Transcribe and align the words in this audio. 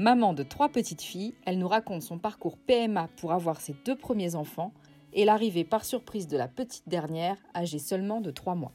Maman 0.00 0.32
de 0.32 0.42
trois 0.42 0.70
petites 0.70 1.02
filles, 1.02 1.34
elle 1.44 1.58
nous 1.58 1.68
raconte 1.68 2.00
son 2.00 2.18
parcours 2.18 2.56
PMA 2.56 3.10
pour 3.20 3.34
avoir 3.34 3.60
ses 3.60 3.74
deux 3.84 3.94
premiers 3.94 4.34
enfants 4.34 4.72
et 5.12 5.26
l'arrivée 5.26 5.62
par 5.62 5.84
surprise 5.84 6.26
de 6.26 6.38
la 6.38 6.48
petite 6.48 6.88
dernière, 6.88 7.36
âgée 7.54 7.78
seulement 7.78 8.22
de 8.22 8.30
trois 8.30 8.54
mois. 8.54 8.72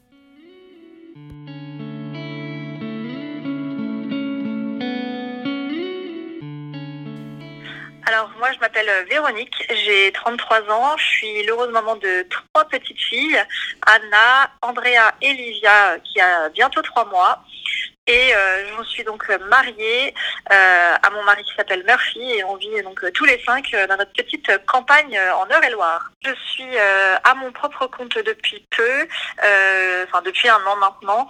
Alors 8.06 8.30
moi 8.38 8.52
je 8.52 8.60
m'appelle 8.60 8.88
Véronique, 9.10 9.66
j'ai 9.84 10.12
33 10.12 10.70
ans, 10.70 10.96
je 10.96 11.04
suis 11.04 11.42
l'heureuse 11.42 11.72
maman 11.72 11.96
de 11.96 12.24
trois 12.30 12.68
petites 12.68 13.00
filles, 13.00 13.42
Anna, 13.84 14.52
Andrea 14.62 15.12
et 15.20 15.32
Livia 15.32 15.98
qui 16.04 16.20
a 16.20 16.50
bientôt 16.50 16.82
trois 16.82 17.04
mois. 17.06 17.42
Et 18.08 18.34
euh, 18.34 18.68
je 18.68 18.78
me 18.78 18.84
suis 18.84 19.02
donc 19.02 19.28
mariée 19.48 20.14
euh, 20.52 20.94
à 21.02 21.10
mon 21.10 21.24
mari 21.24 21.42
qui 21.42 21.54
s'appelle 21.56 21.84
Murphy 21.84 22.20
et 22.20 22.44
on 22.44 22.54
vit 22.54 22.80
donc 22.82 23.04
tous 23.12 23.24
les 23.24 23.42
cinq 23.44 23.74
euh, 23.74 23.88
dans 23.88 23.96
notre 23.96 24.12
petite 24.12 24.48
campagne 24.66 25.18
en 25.18 25.46
Eure-et-Loire. 25.50 26.10
Je 26.24 26.32
suis 26.52 26.78
à 26.78 27.34
mon 27.34 27.50
propre 27.52 27.86
compte 27.86 28.16
depuis 28.18 28.66
peu, 28.76 29.06
enfin 30.04 30.22
depuis 30.24 30.48
un 30.48 30.60
an 30.66 30.76
maintenant, 30.76 31.26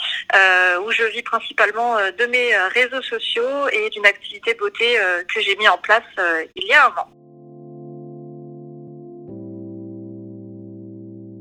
où 0.83 0.91
je 0.91 1.05
vis 1.05 1.23
principalement 1.23 1.97
de 1.97 2.27
mes 2.27 2.57
réseaux 2.75 3.03
sociaux 3.03 3.69
et 3.73 3.91
d'une 3.91 4.07
activité 4.07 4.55
beauté 4.55 4.99
que 5.33 5.41
j'ai 5.41 5.57
mis 5.57 5.69
en 5.69 5.79
place 5.79 6.03
il 6.55 6.67
y 6.67 6.73
a 6.73 6.87
un 6.87 7.01
an. 7.01 7.09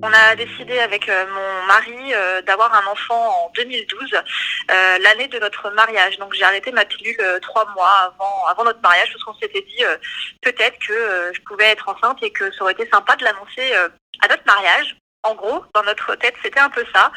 On 0.06 0.14
a 0.14 0.36
décidé 0.36 0.78
avec 0.78 1.10
euh, 1.10 1.26
mon 1.34 1.66
mari 1.66 2.14
euh, 2.14 2.40
d'avoir 2.44 2.72
un 2.76 2.86
enfant 2.92 3.48
en 3.48 3.52
2012, 3.56 4.14
euh, 4.14 4.98
l'année 5.00 5.28
de 5.28 5.40
notre 5.40 5.72
mariage. 5.72 6.20
Donc 6.20 6.36
j'ai 6.36 6.44
arrêté 6.44 6.72
ma 6.72 6.86
pilule 6.86 7.18
trois 7.42 7.66
mois 7.74 8.14
avant, 8.46 8.64
notre 8.64 8.82
mariage 8.82 9.12
parce 9.12 9.24
qu'on 9.24 9.34
s'était 9.34 9.64
dit 9.64 9.84
peut-être 10.44 10.78
que 10.78 11.32
je 11.34 11.42
pouvais 11.42 11.72
être 11.72 11.90
enceinte 11.90 12.22
et 12.22 12.30
que 12.32 12.52
ça 12.52 12.62
aurait 12.62 12.74
été 12.74 12.88
sympa 12.94 13.16
de 13.16 13.24
l'annoncer 13.24 13.74
à 13.74 14.28
notre 14.30 14.46
mariage. 14.46 14.96
En 15.24 15.34
gros, 15.34 15.66
dans 15.74 15.82
notre 15.82 16.14
tête, 16.16 16.36
c'était 16.44 16.60
un 16.60 16.70
peu 16.70 16.86
ça. 16.94 17.12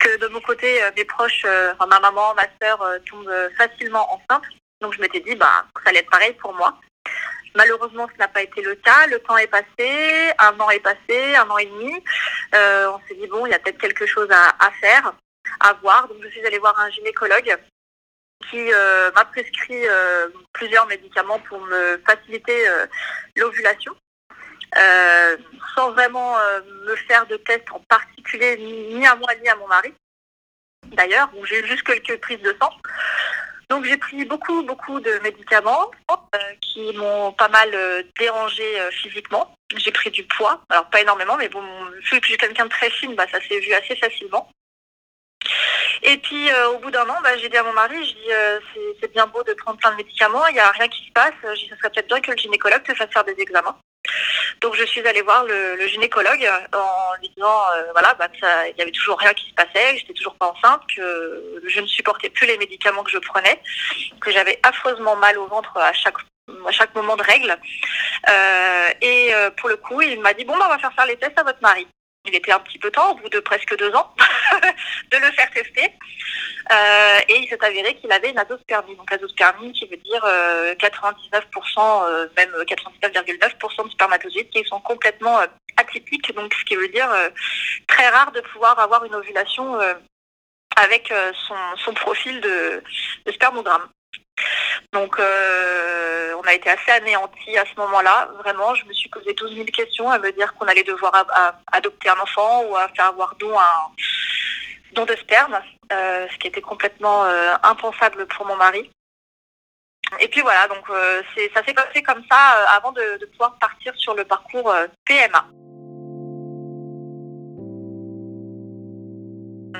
Que 0.00 0.18
de 0.18 0.26
mon 0.26 0.40
côté, 0.40 0.80
mes 0.96 1.04
proches, 1.04 1.44
ma 1.44 2.00
maman, 2.00 2.34
ma 2.34 2.46
soeur 2.60 2.84
tombent 3.08 3.50
facilement 3.56 4.12
enceintes. 4.12 4.48
Donc 4.80 4.94
je 4.94 5.00
m'étais 5.00 5.20
dit 5.20 5.36
bah, 5.36 5.64
ça 5.84 5.90
allait 5.90 6.00
être 6.00 6.10
pareil 6.10 6.32
pour 6.34 6.52
moi. 6.54 6.76
Malheureusement, 7.54 8.08
ce 8.12 8.18
n'a 8.18 8.28
pas 8.28 8.42
été 8.42 8.62
le 8.62 8.74
cas. 8.74 9.06
Le 9.06 9.18
temps 9.20 9.36
est 9.36 9.46
passé, 9.46 10.32
un 10.38 10.58
an 10.60 10.70
est 10.70 10.80
passé, 10.80 11.36
un 11.36 11.48
an 11.48 11.58
et 11.58 11.66
demi. 11.66 12.02
Euh, 12.54 12.92
on 12.92 13.00
s'est 13.08 13.14
dit, 13.14 13.26
bon, 13.26 13.46
il 13.46 13.50
y 13.50 13.54
a 13.54 13.58
peut-être 13.58 13.78
quelque 13.78 14.06
chose 14.06 14.28
à, 14.30 14.70
faire, 14.80 15.14
à 15.60 15.72
voir. 15.74 16.08
Donc, 16.08 16.18
je 16.22 16.28
suis 16.28 16.44
allée 16.44 16.58
voir 16.58 16.78
un 16.78 16.90
gynécologue 16.90 17.56
qui 18.50 18.72
euh, 18.72 19.10
m'a 19.12 19.24
prescrit 19.24 19.86
euh, 19.88 20.28
plusieurs 20.52 20.86
médicaments 20.86 21.38
pour 21.40 21.60
me 21.60 22.00
faciliter 22.06 22.66
l'ovulation. 23.36 23.94
sans 25.74 25.92
vraiment 25.92 26.36
me 26.84 26.96
faire 27.08 27.26
de 27.26 27.36
tests 27.36 27.70
en 27.70 27.80
particulier 27.88 28.56
ni 28.58 29.06
à 29.06 29.14
moi 29.14 29.34
ni 29.42 29.48
à 29.48 29.56
mon 29.56 29.66
mari. 29.66 29.94
D'ailleurs, 30.92 31.30
j'ai 31.44 31.60
eu 31.60 31.66
juste 31.66 31.82
quelques 31.82 32.20
prises 32.20 32.42
de 32.42 32.54
sang. 32.60 32.70
Donc 33.68 33.84
j'ai 33.84 33.96
pris 33.96 34.24
beaucoup, 34.24 34.62
beaucoup 34.62 35.00
de 35.00 35.18
médicaments 35.24 35.90
euh, 36.10 36.38
qui 36.60 36.92
m'ont 36.92 37.32
pas 37.32 37.48
mal 37.48 37.68
euh, 37.74 38.02
dérangé 38.18 38.80
euh, 38.80 38.90
physiquement. 38.92 39.52
J'ai 39.76 39.90
pris 39.90 40.10
du 40.10 40.22
poids, 40.24 40.62
alors 40.68 40.88
pas 40.88 41.00
énormément, 41.00 41.36
mais 41.36 41.48
bon, 41.48 41.62
vu 42.10 42.20
que 42.20 42.26
j'ai 42.28 42.36
quelqu'un 42.36 42.66
de 42.66 42.70
très 42.70 42.90
fine, 42.90 43.16
bah, 43.16 43.26
ça 43.30 43.40
s'est 43.40 43.58
vu 43.58 43.72
assez 43.72 43.96
facilement. 43.96 44.48
Et 46.02 46.18
puis 46.18 46.48
au 46.72 46.78
bout 46.78 46.90
d'un 46.90 47.08
an, 47.08 47.16
bah, 47.22 47.36
j'ai 47.38 47.48
dit 47.48 47.56
à 47.56 47.64
mon 47.64 47.72
mari, 47.72 47.96
je 48.04 48.12
dis 48.12 48.94
c'est 49.00 49.12
bien 49.12 49.26
beau 49.26 49.42
de 49.42 49.54
prendre 49.54 49.78
plein 49.78 49.90
de 49.90 49.96
médicaments, 49.96 50.46
il 50.46 50.54
n'y 50.54 50.60
a 50.60 50.70
rien 50.70 50.88
qui 50.88 51.04
se 51.06 51.12
passe, 51.12 51.34
je 51.42 51.64
dis 51.64 51.68
ça 51.68 51.76
serait 51.76 51.90
peut-être 51.90 52.06
bien 52.06 52.20
que 52.20 52.30
le 52.30 52.36
gynécologue 52.36 52.82
te 52.84 52.94
fasse 52.94 53.10
faire 53.10 53.24
des 53.24 53.34
examens. 53.38 53.76
Donc 54.60 54.74
je 54.76 54.84
suis 54.84 55.06
allée 55.06 55.22
voir 55.22 55.44
le, 55.44 55.86
gynécologue 55.86 56.48
en 56.72 57.20
lui 57.20 57.28
disant 57.36 57.60
euh, 57.74 57.92
voilà 57.92 58.14
bah, 58.14 58.28
il 58.68 58.74
n'y 58.74 58.82
avait 58.82 58.90
toujours 58.90 59.18
rien 59.18 59.32
qui 59.34 59.48
se 59.48 59.54
passait, 59.54 59.98
j'étais 59.98 60.14
toujours 60.14 60.34
pas 60.34 60.46
enceinte, 60.46 60.82
que 60.94 61.62
je 61.66 61.80
ne 61.80 61.86
supportais 61.86 62.30
plus 62.30 62.46
les 62.46 62.58
médicaments 62.58 63.04
que 63.04 63.10
je 63.10 63.18
prenais, 63.18 63.60
que 64.20 64.30
j'avais 64.30 64.58
affreusement 64.62 65.16
mal 65.16 65.38
au 65.38 65.46
ventre 65.46 65.76
à 65.76 65.92
chaque 65.92 66.16
à 66.66 66.70
chaque 66.70 66.94
moment 66.94 67.16
de 67.16 67.22
règle. 67.22 67.56
Euh, 68.28 68.88
et 69.00 69.34
euh, 69.34 69.50
pour 69.50 69.68
le 69.68 69.76
coup, 69.76 70.00
il 70.00 70.20
m'a 70.20 70.32
dit 70.32 70.44
bon 70.44 70.56
bah, 70.56 70.66
on 70.66 70.72
va 70.72 70.78
faire 70.78 70.92
faire 70.92 71.06
les 71.06 71.16
tests 71.16 71.38
à 71.38 71.42
votre 71.42 71.60
mari 71.60 71.86
il 72.26 72.34
était 72.34 72.52
un 72.52 72.58
petit 72.60 72.78
peu 72.78 72.90
temps, 72.90 73.12
au 73.12 73.14
bout 73.14 73.28
de 73.28 73.40
presque 73.40 73.76
deux 73.78 73.94
ans, 73.94 74.12
de 75.10 75.16
le 75.16 75.32
faire 75.32 75.50
tester. 75.50 75.92
Euh, 76.72 77.18
et 77.28 77.38
il 77.38 77.48
s'est 77.48 77.64
avéré 77.64 77.94
qu'il 77.94 78.10
avait 78.10 78.30
une 78.30 78.38
azospermie. 78.38 78.96
Donc 78.96 79.10
azospermie 79.12 79.72
qui 79.72 79.86
veut 79.86 79.96
dire 79.98 80.22
99%, 80.22 81.14
euh, 81.78 82.24
euh, 82.24 82.28
même 82.36 82.50
99,9% 82.50 83.84
de 83.84 83.90
spermatozoïdes 83.90 84.50
qui 84.50 84.64
sont 84.64 84.80
complètement 84.80 85.38
atypiques. 85.76 86.34
Donc 86.34 86.54
ce 86.54 86.64
qui 86.64 86.76
veut 86.76 86.88
dire 86.88 87.08
très 87.86 88.08
rare 88.08 88.32
de 88.32 88.40
pouvoir 88.40 88.78
avoir 88.78 89.04
une 89.04 89.14
ovulation 89.14 89.78
avec 90.76 91.12
son, 91.84 91.94
profil 91.94 92.40
de, 92.40 92.82
de 93.24 93.32
spermogramme. 93.32 93.88
Donc, 94.92 95.18
euh, 95.18 96.34
on 96.38 96.48
a 96.48 96.54
été 96.54 96.70
assez 96.70 96.90
anéantis 96.90 97.58
à 97.58 97.64
ce 97.64 97.78
moment-là. 97.80 98.30
Vraiment, 98.42 98.74
je 98.74 98.84
me 98.86 98.92
suis 98.92 99.08
posé 99.08 99.32
12 99.34 99.54
000 99.54 99.66
questions 99.66 100.10
à 100.10 100.18
me 100.18 100.30
dire 100.32 100.54
qu'on 100.54 100.66
allait 100.66 100.84
devoir 100.84 101.12
adopter 101.72 102.08
un 102.08 102.18
enfant 102.18 102.62
ou 102.64 102.76
à 102.76 102.88
faire 102.88 103.06
avoir 103.06 103.34
don 103.36 103.52
don 104.92 105.04
de 105.04 105.14
sperme, 105.16 105.60
euh, 105.92 106.26
ce 106.32 106.38
qui 106.38 106.46
était 106.46 106.62
complètement 106.62 107.24
euh, 107.24 107.54
impensable 107.62 108.26
pour 108.26 108.46
mon 108.46 108.56
mari. 108.56 108.90
Et 110.20 110.28
puis 110.28 110.40
voilà, 110.40 110.68
donc 110.68 110.86
ça 111.52 111.64
s'est 111.64 111.74
passé 111.74 112.02
comme 112.02 112.22
ça 112.30 112.36
avant 112.76 112.92
de, 112.92 113.18
de, 113.18 113.26
pouvoir 113.26 113.58
partir 113.58 113.92
sur 113.96 114.14
le 114.14 114.24
parcours 114.24 114.72
PMA. 115.04 115.44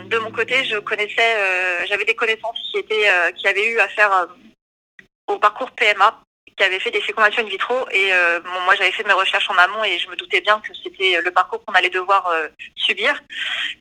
De 0.08 0.18
mon 0.18 0.32
côté, 0.32 0.64
je 0.64 0.78
connaissais, 0.78 1.86
j'avais 1.86 2.04
des 2.04 2.16
connaissances 2.16 2.58
qui 2.70 2.78
étaient, 2.78 3.08
qui 3.36 3.46
avaient 3.46 3.68
eu 3.68 3.78
à 3.78 3.88
faire 3.88 4.26
au 5.26 5.38
parcours 5.38 5.70
PMA 5.72 6.20
qui 6.56 6.64
avait 6.64 6.80
fait 6.80 6.90
des 6.90 7.00
fécondations 7.00 7.42
in 7.42 7.48
vitro 7.48 7.74
et 7.90 8.12
euh, 8.12 8.40
moi 8.64 8.74
j'avais 8.76 8.92
fait 8.92 9.04
mes 9.04 9.12
recherches 9.12 9.48
en 9.50 9.58
amont 9.58 9.84
et 9.84 9.98
je 9.98 10.08
me 10.08 10.16
doutais 10.16 10.40
bien 10.40 10.58
que 10.60 10.72
c'était 10.82 11.20
le 11.22 11.30
parcours 11.30 11.62
qu'on 11.64 11.74
allait 11.74 11.90
devoir 11.90 12.26
euh, 12.28 12.48
subir. 12.74 13.22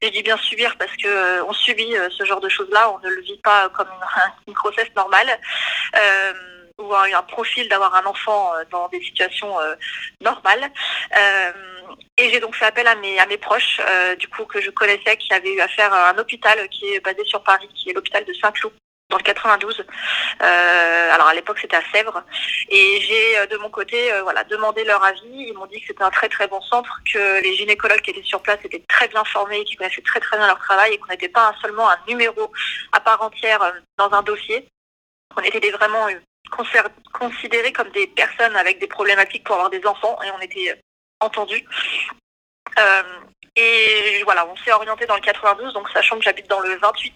je 0.01 0.09
dis 0.09 0.23
bien 0.23 0.37
subir 0.37 0.75
parce 0.77 0.91
que 0.97 1.07
euh, 1.07 1.45
on 1.45 1.53
subit 1.53 1.95
ce 2.09 2.25
genre 2.25 2.41
de 2.41 2.49
choses-là, 2.49 2.91
on 2.91 2.99
ne 2.99 3.09
le 3.09 3.21
vit 3.21 3.39
pas 3.43 3.69
comme 3.69 3.87
une, 4.47 4.53
grossesse 4.53 4.93
normale 4.95 5.39
ou 6.77 6.93
un, 6.93 7.23
profil 7.23 7.69
d'avoir 7.69 7.95
un 7.95 8.05
enfant 8.05 8.51
dans 8.69 8.89
des 8.89 9.01
situations 9.01 9.55
normales. 10.19 10.69
et 12.17 12.29
j'ai 12.29 12.41
donc 12.41 12.53
fait 12.55 12.65
appel 12.65 12.85
à 12.87 12.95
mes, 12.95 13.17
à 13.17 13.25
mes 13.27 13.37
proches, 13.37 13.79
du 14.19 14.27
coup, 14.27 14.43
que 14.43 14.59
je 14.59 14.69
connaissais, 14.71 15.15
qui 15.15 15.33
avaient 15.33 15.53
eu 15.53 15.61
affaire 15.61 15.93
à 15.93 16.09
un 16.09 16.17
hôpital 16.17 16.67
qui 16.67 16.93
est 16.93 16.99
basé 16.99 17.23
sur 17.23 17.41
Paris, 17.43 17.69
qui 17.73 17.89
est 17.89 17.93
l'hôpital 17.93 18.25
de 18.25 18.33
Saint-Cloud, 18.33 18.73
dans 19.09 19.17
le 19.17 19.23
92. 19.23 19.79
Euh, 19.79 21.11
alors 21.13 21.27
à 21.27 21.33
l'époque 21.33 21.59
c'était 21.59 21.75
à 21.75 21.83
Sèvres 21.91 22.23
et 22.69 22.99
j'ai 23.01 23.37
euh, 23.37 23.45
de 23.45 23.57
mon 23.57 23.69
côté 23.69 24.11
euh, 24.11 24.23
voilà 24.23 24.43
demandé 24.43 24.83
leur 24.83 25.03
avis. 25.03 25.21
Ils 25.25 25.53
m'ont 25.53 25.67
dit 25.67 25.79
que 25.79 25.87
c'était 25.87 26.03
un 26.03 26.09
très 26.09 26.29
très 26.29 26.47
bon 26.47 26.61
centre, 26.61 27.01
que 27.11 27.41
les 27.41 27.55
gynécologues 27.55 28.01
qui 28.01 28.11
étaient 28.11 28.23
sur 28.23 28.41
place 28.41 28.59
étaient 28.63 28.83
très 28.87 29.07
bien 29.07 29.23
formés, 29.25 29.63
qui 29.63 29.75
connaissaient 29.75 30.01
très 30.01 30.19
très 30.19 30.37
bien 30.37 30.47
leur 30.47 30.59
travail 30.59 30.93
et 30.93 30.97
qu'on 30.97 31.07
n'était 31.07 31.29
pas 31.29 31.53
seulement 31.61 31.89
un 31.89 31.97
numéro 32.07 32.51
à 32.91 32.99
part 32.99 33.21
entière 33.21 33.73
dans 33.97 34.11
un 34.11 34.23
dossier. 34.23 34.67
On 35.37 35.41
était 35.41 35.71
vraiment 35.71 36.07
considérés 37.13 37.73
comme 37.73 37.89
des 37.89 38.07
personnes 38.07 38.55
avec 38.55 38.79
des 38.79 38.87
problématiques 38.87 39.43
pour 39.43 39.55
avoir 39.55 39.69
des 39.69 39.85
enfants 39.85 40.17
et 40.23 40.31
on 40.31 40.39
était 40.39 40.81
entendus. 41.19 41.65
Et 43.57 44.21
voilà, 44.25 44.45
on 44.47 44.55
s'est 44.57 44.73
orienté 44.73 45.05
dans 45.05 45.15
le 45.15 45.21
92, 45.21 45.73
donc 45.73 45.89
sachant 45.91 46.17
que 46.17 46.23
j'habite 46.23 46.49
dans 46.49 46.59
le 46.59 46.75
28, 46.75 47.13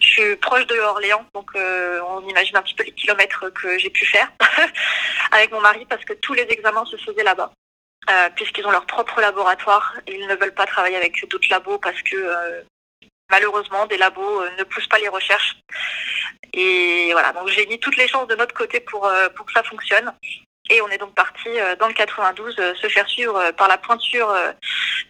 je 0.00 0.06
suis 0.06 0.36
proche 0.36 0.66
de 0.66 0.78
Orléans, 0.78 1.26
donc 1.34 1.50
euh, 1.54 2.00
on 2.08 2.26
imagine 2.26 2.56
un 2.56 2.62
petit 2.62 2.74
peu 2.74 2.82
les 2.82 2.92
kilomètres 2.92 3.50
que 3.50 3.78
j'ai 3.78 3.90
pu 3.90 4.06
faire 4.06 4.32
avec 5.32 5.52
mon 5.52 5.60
mari 5.60 5.84
parce 5.86 6.02
que 6.06 6.14
tous 6.14 6.32
les 6.32 6.46
examens 6.48 6.86
se 6.86 6.96
faisaient 6.96 7.22
là-bas. 7.22 7.52
Euh, 8.08 8.30
puisqu'ils 8.36 8.64
ont 8.66 8.70
leur 8.70 8.86
propre 8.86 9.20
laboratoire, 9.20 9.96
ils 10.06 10.26
ne 10.26 10.36
veulent 10.36 10.54
pas 10.54 10.64
travailler 10.64 10.96
avec 10.96 11.28
d'autres 11.28 11.48
labos 11.50 11.78
parce 11.78 12.00
que 12.02 12.16
euh, 12.16 12.62
malheureusement 13.30 13.84
des 13.86 13.98
labos 13.98 14.48
ne 14.56 14.64
poussent 14.64 14.86
pas 14.86 14.98
les 14.98 15.08
recherches. 15.08 15.56
Et 16.54 17.10
voilà, 17.12 17.32
donc 17.32 17.48
j'ai 17.48 17.66
mis 17.66 17.78
toutes 17.80 17.96
les 17.96 18.08
chances 18.08 18.28
de 18.28 18.36
notre 18.36 18.54
côté 18.54 18.80
pour, 18.80 19.10
pour 19.34 19.44
que 19.44 19.52
ça 19.52 19.62
fonctionne. 19.64 20.10
Et 20.70 20.80
on 20.82 20.88
est 20.88 20.98
donc 20.98 21.14
parti 21.14 21.48
dans 21.78 21.86
le 21.86 21.94
92 21.94 22.54
se 22.74 22.88
faire 22.88 23.08
suivre 23.08 23.52
par 23.52 23.68
la 23.68 23.78
pointure 23.78 24.34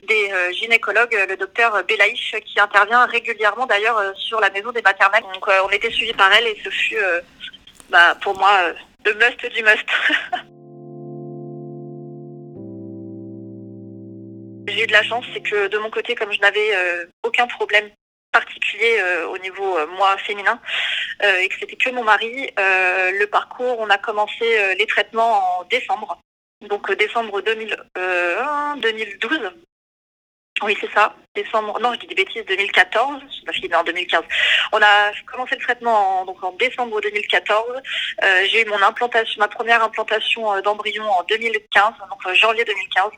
des 0.06 0.30
gynécologues, 0.52 1.16
le 1.28 1.36
docteur 1.36 1.82
Belaïch, 1.84 2.34
qui 2.44 2.60
intervient 2.60 3.06
régulièrement 3.06 3.66
d'ailleurs 3.66 4.00
sur 4.16 4.40
la 4.40 4.50
maison 4.50 4.70
des 4.72 4.82
maternelles. 4.82 5.24
Donc 5.32 5.48
on 5.64 5.70
était 5.70 5.90
suivis 5.90 6.12
par 6.12 6.30
elle 6.32 6.46
et 6.46 6.60
ce 6.62 6.68
fut 6.68 6.98
bah, 7.88 8.16
pour 8.20 8.36
moi 8.38 8.50
le 9.04 9.14
must 9.14 9.46
du 9.54 9.62
must. 9.62 9.86
J'ai 14.68 14.82
eu 14.82 14.86
de 14.86 14.92
la 14.92 15.04
chance, 15.04 15.24
c'est 15.32 15.42
que 15.42 15.68
de 15.68 15.78
mon 15.78 15.90
côté, 15.90 16.14
comme 16.14 16.32
je 16.32 16.40
n'avais 16.40 16.72
aucun 17.22 17.46
problème 17.46 17.88
particulier 18.40 18.98
euh, 19.00 19.28
au 19.28 19.38
niveau 19.38 19.78
euh, 19.78 19.86
moi 19.98 20.16
féminin 20.18 20.60
euh, 21.22 21.38
et 21.38 21.48
que 21.48 21.54
c'était 21.58 21.76
que 21.76 21.90
mon 21.90 22.04
mari. 22.04 22.34
le 23.22 23.26
parcours, 23.26 23.76
on 23.84 23.88
a 23.90 23.98
commencé 23.98 24.46
les 24.80 24.86
traitements 24.86 25.34
en 25.60 25.64
décembre, 25.64 26.18
donc 26.72 26.84
décembre 26.92 27.40
2000, 27.40 27.76
2012. 28.82 29.52
Oui, 30.62 30.74
c'est 30.80 30.92
ça. 30.92 31.14
Décembre. 31.34 31.78
Non, 31.80 31.92
je 31.94 32.00
dis 32.00 32.06
des 32.06 32.14
bêtises. 32.14 32.44
2014. 32.46 33.20
Ma 33.46 33.52
fille 33.52 33.66
est 33.66 33.74
en 33.74 33.84
2015. 33.84 34.22
On 34.72 34.80
a 34.82 35.12
commencé 35.30 35.54
le 35.54 35.60
traitement 35.60 35.96
en, 36.20 36.24
donc 36.24 36.42
en 36.42 36.52
décembre 36.52 37.00
2014. 37.00 37.82
j'ai 38.50 38.62
eu 38.62 38.68
mon 38.74 38.82
implantation, 38.90 39.38
ma 39.38 39.48
première 39.48 39.82
implantation 39.82 40.42
d'embryon 40.62 41.04
en 41.18 41.22
2015, 41.24 41.92
donc 42.10 42.22
janvier 42.34 42.64
2015, 42.64 43.10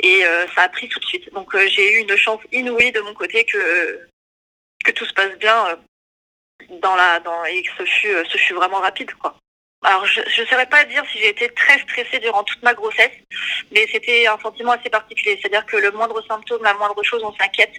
et 0.00 0.24
ça 0.54 0.62
a 0.62 0.68
pris 0.68 0.88
tout 0.88 1.00
de 1.00 1.04
suite. 1.04 1.26
Donc 1.34 1.48
j'ai 1.74 1.86
eu 1.94 1.98
une 2.06 2.16
chance 2.16 2.40
inouïe 2.52 2.92
de 2.92 3.00
mon 3.00 3.14
côté 3.14 3.44
que 3.44 3.60
que 4.88 4.92
tout 4.92 5.04
se 5.04 5.12
passe 5.12 5.36
bien 5.38 5.66
euh, 5.68 5.76
dans 6.80 6.96
la, 6.96 7.20
dans, 7.20 7.44
et 7.44 7.62
que 7.62 7.70
ce 7.78 7.84
fut, 7.84 8.08
euh, 8.08 8.24
ce 8.28 8.38
fut 8.38 8.54
vraiment 8.54 8.80
rapide, 8.80 9.12
quoi. 9.14 9.36
Alors, 9.84 10.04
je 10.06 10.20
ne 10.20 10.46
saurais 10.46 10.66
pas 10.66 10.84
dire 10.86 11.04
si 11.12 11.18
j'ai 11.18 11.28
été 11.28 11.48
très 11.50 11.78
stressée 11.78 12.18
durant 12.18 12.42
toute 12.42 12.60
ma 12.64 12.74
grossesse, 12.74 13.12
mais 13.70 13.86
c'était 13.92 14.26
un 14.26 14.38
sentiment 14.40 14.72
assez 14.72 14.90
particulier. 14.90 15.38
C'est-à-dire 15.40 15.64
que 15.66 15.76
le 15.76 15.92
moindre 15.92 16.20
symptôme, 16.26 16.64
la 16.64 16.74
moindre 16.74 17.00
chose, 17.04 17.22
on 17.22 17.32
s'inquiète 17.36 17.74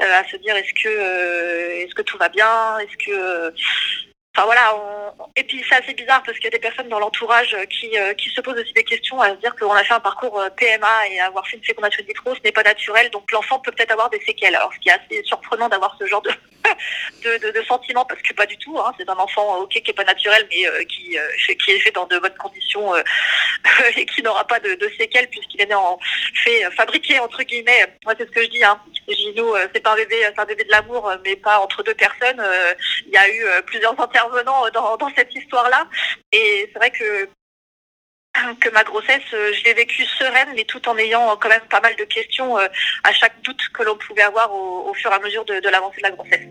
euh, 0.00 0.20
à 0.20 0.24
se 0.28 0.36
dire 0.36 0.54
est-ce 0.54 0.72
que, 0.80 1.82
est-ce 1.82 1.94
que 1.94 2.02
tout 2.02 2.18
va 2.18 2.28
bien, 2.28 2.78
est-ce 2.78 2.96
que 3.04 3.54
Enfin 4.36 4.46
voilà, 4.46 4.76
et 5.34 5.42
puis 5.42 5.60
c'est 5.68 5.74
assez 5.74 5.92
bizarre 5.92 6.22
parce 6.22 6.38
qu'il 6.38 6.44
y 6.44 6.54
a 6.54 6.56
des 6.56 6.60
personnes 6.60 6.88
dans 6.88 7.00
l'entourage 7.00 7.56
qui, 7.68 7.96
qui 8.16 8.30
se 8.30 8.40
posent 8.40 8.60
aussi 8.60 8.72
des 8.74 8.84
questions 8.84 9.20
à 9.20 9.30
se 9.30 9.40
dire 9.40 9.56
qu'on 9.56 9.72
a 9.72 9.82
fait 9.82 9.92
un 9.92 9.98
parcours 9.98 10.40
PMA 10.56 11.08
et 11.10 11.18
avoir 11.18 11.44
fait 11.48 11.56
une 11.56 11.64
fécondation 11.64 12.00
in 12.04 12.06
vitro, 12.06 12.32
ce 12.36 12.40
n'est 12.44 12.52
pas 12.52 12.62
naturel, 12.62 13.10
donc 13.10 13.30
l'enfant 13.32 13.58
peut 13.58 13.72
peut-être 13.72 13.90
avoir 13.90 14.08
des 14.08 14.20
séquelles. 14.20 14.54
Alors 14.54 14.72
ce 14.72 14.78
qui 14.78 14.88
est 14.88 14.92
assez 14.92 15.24
surprenant 15.24 15.68
d'avoir 15.68 15.96
ce 15.98 16.06
genre 16.06 16.22
de, 16.22 16.30
de, 17.24 17.50
de, 17.50 17.62
sentiment 17.64 18.04
parce 18.04 18.20
que 18.22 18.32
pas 18.34 18.46
du 18.46 18.56
tout, 18.58 18.78
hein, 18.78 18.92
c'est 18.98 19.08
un 19.08 19.16
enfant 19.16 19.58
ok 19.60 19.70
qui 19.70 19.90
est 19.90 19.94
pas 19.94 20.04
naturel 20.04 20.46
mais 20.50 20.66
euh, 20.66 20.84
qui, 20.84 21.16
qui 21.56 21.70
est 21.70 21.78
fait 21.80 21.90
dans 21.92 22.06
de 22.06 22.18
bonnes 22.18 22.36
conditions 22.38 22.94
et 23.96 24.06
qui 24.06 24.22
n'aura 24.22 24.46
pas 24.46 24.60
de, 24.60 24.76
séquelles 24.98 25.28
puisqu'il 25.28 25.60
est 25.60 25.66
né 25.66 25.74
en 25.74 25.98
fait 26.44 26.70
fabriqué 26.76 27.18
entre 27.18 27.42
guillemets. 27.42 27.94
Moi 28.04 28.14
c'est 28.18 28.26
ce 28.26 28.30
que 28.30 28.42
je 28.42 28.48
dis, 28.48 28.64
hein. 28.64 28.80
Gino 29.08 29.56
c'est 29.74 29.80
pas 29.80 29.92
un 29.92 29.96
bébé, 29.96 30.16
c'est 30.22 30.40
un 30.40 30.44
bébé 30.44 30.64
de 30.64 30.70
l'amour 30.70 31.12
mais 31.24 31.36
pas 31.36 31.58
entre 31.58 31.82
deux 31.82 31.94
personnes. 31.94 32.42
Il 33.06 33.12
y 33.12 33.16
a 33.16 33.28
eu 33.28 33.44
plusieurs 33.66 33.98
intervenants 34.00 34.68
dans, 34.70 34.96
dans 34.96 35.10
cette 35.16 35.34
histoire-là 35.34 35.86
et 36.32 36.68
c'est 36.72 36.78
vrai 36.78 36.90
que 36.90 37.28
que 38.60 38.70
ma 38.70 38.84
grossesse, 38.84 39.22
euh, 39.32 39.52
je 39.52 39.64
l'ai 39.64 39.74
vécue 39.74 40.04
sereine, 40.04 40.50
mais 40.54 40.64
tout 40.64 40.88
en 40.88 40.96
ayant 40.96 41.36
quand 41.36 41.48
même 41.48 41.66
pas 41.68 41.80
mal 41.80 41.94
de 41.96 42.04
questions 42.04 42.58
euh, 42.58 42.66
à 43.04 43.12
chaque 43.12 43.40
doute 43.42 43.60
que 43.74 43.82
l'on 43.82 43.96
pouvait 43.96 44.22
avoir 44.22 44.52
au, 44.52 44.94
fur 44.94 45.10
et 45.10 45.14
à 45.14 45.18
mesure 45.18 45.44
de, 45.44 45.68
l'avancée 45.68 45.98
de 45.98 46.02
la 46.02 46.10
grossesse. 46.10 46.46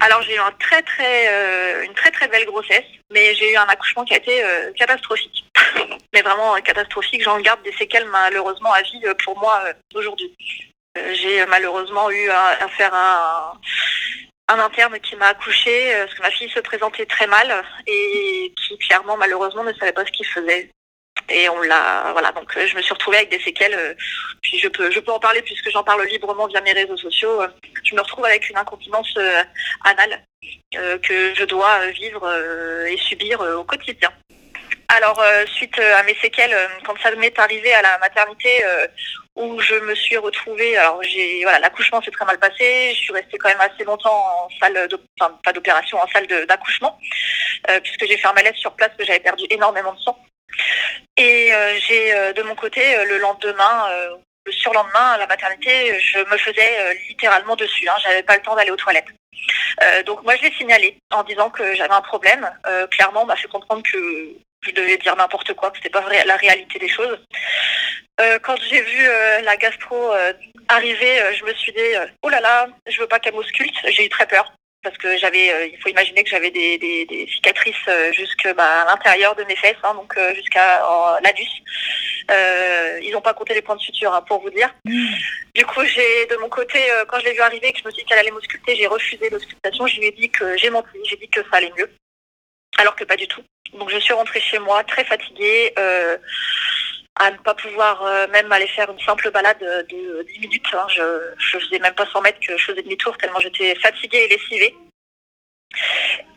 Alors 0.00 0.22
j'ai 0.22 0.34
eu 0.34 0.40
euh, 0.40 1.82
une 1.84 1.94
très 1.94 2.10
très 2.10 2.28
belle 2.28 2.46
grossesse, 2.46 2.84
mais 3.10 3.34
j'ai 3.34 3.52
eu 3.52 3.56
un 3.56 3.66
accouchement 3.66 4.04
qui 4.04 4.14
a 4.14 4.16
été 4.16 4.42
catastrophique. 4.76 5.44
mais 6.12 6.22
vraiment 6.22 6.54
catastrophique, 6.56 7.22
j'en 7.22 7.40
garde 7.40 7.62
des 7.62 7.72
séquelles 7.72 8.06
malheureusement 8.06 8.72
à 8.72 8.82
vie 8.82 9.02
pour 9.24 9.38
moi 9.38 9.62
aujourd'hui. 9.94 10.34
j'ai 11.12 11.44
malheureusement 11.46 12.10
eu 12.10 12.28
à 12.30 12.68
faire 12.76 12.92
un, 12.94 13.52
un 14.52 14.58
interne 14.58 14.98
qui 15.00 15.16
m'a 15.16 15.28
accouché 15.28 15.94
euh, 15.94 16.04
parce 16.04 16.14
que 16.14 16.22
ma 16.22 16.30
fille 16.30 16.50
se 16.50 16.60
présentait 16.60 17.06
très 17.06 17.26
mal 17.26 17.52
et 17.86 18.52
qui 18.56 18.78
clairement 18.78 19.16
malheureusement 19.16 19.64
ne 19.64 19.72
savait 19.74 19.92
pas 19.92 20.04
ce 20.04 20.12
qu'il 20.12 20.26
faisait. 20.26 20.70
Et 21.28 21.48
on 21.48 21.60
l'a 21.62 22.10
voilà 22.12 22.32
donc 22.32 22.56
euh, 22.56 22.66
je 22.66 22.76
me 22.76 22.82
suis 22.82 22.92
retrouvée 22.92 23.18
avec 23.18 23.30
des 23.30 23.40
séquelles. 23.40 23.74
Euh, 23.74 23.94
puis 24.42 24.58
je 24.58 24.68
peux 24.68 24.90
je 24.90 25.00
peux 25.00 25.12
en 25.12 25.20
parler 25.20 25.42
puisque 25.42 25.70
j'en 25.70 25.84
parle 25.84 26.06
librement 26.06 26.46
via 26.46 26.60
mes 26.60 26.72
réseaux 26.72 26.96
sociaux. 26.96 27.42
Je 27.84 27.94
me 27.94 28.00
retrouve 28.00 28.24
avec 28.24 28.48
une 28.50 28.56
incontinence 28.56 29.16
anale 29.84 30.24
que 30.72 31.34
je 31.34 31.44
dois 31.44 31.86
vivre 31.90 32.28
et 32.86 32.96
subir 32.96 33.40
au 33.40 33.64
quotidien. 33.64 34.10
Alors, 34.88 35.22
suite 35.46 35.78
à 35.78 36.02
mes 36.02 36.14
séquelles, 36.16 36.56
quand 36.84 36.94
ça 37.02 37.10
m'est 37.16 37.38
arrivé 37.38 37.72
à 37.74 37.82
la 37.82 37.98
maternité, 37.98 38.62
où 39.36 39.58
je 39.60 39.74
me 39.74 39.94
suis 39.94 40.16
retrouvée. 40.16 40.76
Alors 40.76 41.02
j'ai 41.02 41.42
voilà, 41.42 41.58
l'accouchement 41.58 42.02
s'est 42.02 42.10
très 42.10 42.24
mal 42.24 42.38
passé. 42.38 42.92
Je 42.94 43.00
suis 43.00 43.12
restée 43.12 43.38
quand 43.38 43.48
même 43.48 43.60
assez 43.60 43.84
longtemps 43.84 44.14
en 44.14 44.48
salle, 44.60 44.88
enfin 45.20 45.38
pas 45.44 45.52
d'opération, 45.52 45.98
en 45.98 46.06
salle 46.08 46.26
d'accouchement, 46.26 46.98
euh, 47.70 47.80
puisque 47.80 48.06
j'ai 48.06 48.16
fait 48.16 48.28
un 48.28 48.32
malaise 48.32 48.56
sur 48.56 48.72
place 48.72 48.92
que 48.98 49.04
j'avais 49.04 49.20
perdu 49.20 49.44
énormément 49.50 49.92
de 49.92 50.00
sang. 50.00 50.18
Et 51.16 51.52
euh, 51.54 51.78
j'ai 51.86 52.14
euh, 52.14 52.32
de 52.32 52.42
mon 52.42 52.54
côté 52.54 52.82
le 53.06 53.18
lendemain, 53.18 53.88
le 54.44 54.52
surlendemain 54.52 55.12
à 55.12 55.18
la 55.18 55.26
maternité, 55.26 55.98
je 56.00 56.18
me 56.18 56.36
faisais 56.36 56.94
littéralement 57.08 57.56
dessus. 57.56 57.88
Hein, 57.88 57.96
j'avais 58.02 58.22
pas 58.22 58.36
le 58.36 58.42
temps 58.42 58.56
d'aller 58.56 58.70
aux 58.70 58.76
toilettes. 58.76 59.08
donc 60.04 60.22
moi 60.24 60.36
je 60.36 60.42
l'ai 60.42 60.52
signalé 60.52 60.98
en 61.10 61.22
disant 61.22 61.48
que 61.48 61.74
j'avais 61.74 61.94
un 61.94 62.02
problème. 62.02 62.50
clairement, 62.90 63.22
on 63.22 63.26
m'a 63.26 63.36
fait 63.36 63.48
comprendre 63.48 63.82
que 63.82 64.36
je 64.62 64.70
devais 64.70 64.96
dire 64.98 65.16
n'importe 65.16 65.54
quoi, 65.54 65.70
que 65.70 65.78
c'était 65.78 65.90
pas 65.90 66.00
vrai, 66.00 66.24
la 66.24 66.36
réalité 66.36 66.78
des 66.78 66.88
choses. 66.88 67.18
Euh, 68.20 68.38
quand 68.40 68.56
j'ai 68.68 68.80
vu 68.82 69.08
euh, 69.08 69.40
la 69.40 69.56
gastro 69.56 70.12
euh, 70.12 70.32
arriver, 70.68 71.18
je 71.34 71.44
me 71.44 71.54
suis 71.54 71.72
dit 71.72 71.80
oh 72.22 72.28
là 72.28 72.40
là, 72.40 72.68
je 72.86 73.00
veux 73.00 73.06
pas 73.06 73.18
qu'elle 73.18 73.34
m'ausculte. 73.34 73.74
J'ai 73.88 74.04
eu 74.04 74.08
très 74.08 74.26
peur 74.26 74.52
parce 74.82 74.98
que 74.98 75.16
j'avais, 75.16 75.70
il 75.72 75.80
faut 75.80 75.88
imaginer 75.88 76.24
que 76.24 76.30
j'avais 76.30 76.50
des, 76.50 77.28
cicatrices 77.32 77.88
jusque 78.12 78.52
bah, 78.56 78.82
à 78.82 78.84
l'intérieur 78.86 79.36
de 79.36 79.44
mes 79.44 79.54
fesses, 79.54 79.76
hein, 79.84 79.94
donc 79.94 80.18
jusqu'à 80.34 80.82
l'anus. 81.22 81.62
ils 83.00 83.12
n'ont 83.12 83.20
pas 83.20 83.32
compté 83.32 83.54
les 83.54 83.62
points 83.62 83.76
de 83.76 83.80
suture, 83.80 84.12
hein, 84.12 84.22
pour 84.22 84.40
vous 84.40 84.50
dire. 84.50 84.74
Mmh. 84.84 85.06
Du 85.54 85.64
coup, 85.66 85.84
j'ai 85.84 86.26
de 86.26 86.36
mon 86.36 86.48
côté, 86.48 86.80
quand 87.06 87.20
je 87.20 87.26
l'ai 87.26 87.32
vu 87.32 87.40
arriver, 87.40 87.72
que 87.72 87.78
je 87.78 87.84
me 87.84 87.92
suis 87.92 88.02
dit 88.02 88.08
qu'elle 88.08 88.18
allait 88.18 88.32
m'ausculter, 88.32 88.74
j'ai 88.74 88.88
refusé 88.88 89.30
l'auscultation. 89.30 89.86
Je 89.86 90.00
lui 90.00 90.06
ai 90.06 90.12
dit 90.12 90.30
que 90.30 90.56
j'ai 90.56 90.70
menti, 90.70 90.98
j'ai 91.04 91.16
dit 91.16 91.28
que 91.28 91.42
ça 91.42 91.58
allait 91.58 91.72
mieux, 91.78 91.88
alors 92.76 92.96
que 92.96 93.04
pas 93.04 93.16
du 93.16 93.28
tout. 93.28 93.42
Donc 93.72 93.90
je 93.90 93.98
suis 93.98 94.12
rentrée 94.12 94.40
chez 94.40 94.58
moi 94.58 94.84
très 94.84 95.04
fatiguée 95.04 95.72
à 97.16 97.30
ne 97.30 97.36
pas 97.38 97.54
pouvoir 97.54 98.02
euh, 98.02 98.26
même 98.28 98.50
aller 98.52 98.66
faire 98.68 98.90
une 98.90 99.00
simple 99.00 99.30
balade 99.30 99.58
de 99.58 100.22
10 100.22 100.38
minutes. 100.40 100.66
Hein. 100.72 100.86
Je 100.88 101.02
ne 101.02 101.60
faisais 101.60 101.78
même 101.78 101.94
pas 101.94 102.06
100 102.06 102.20
mètres 102.22 102.40
que 102.40 102.56
je 102.56 102.64
faisais 102.64 102.82
demi-tour 102.82 103.16
tellement 103.18 103.40
j'étais 103.40 103.74
fatiguée 103.76 104.24
et 104.24 104.28
lessivée. 104.28 104.74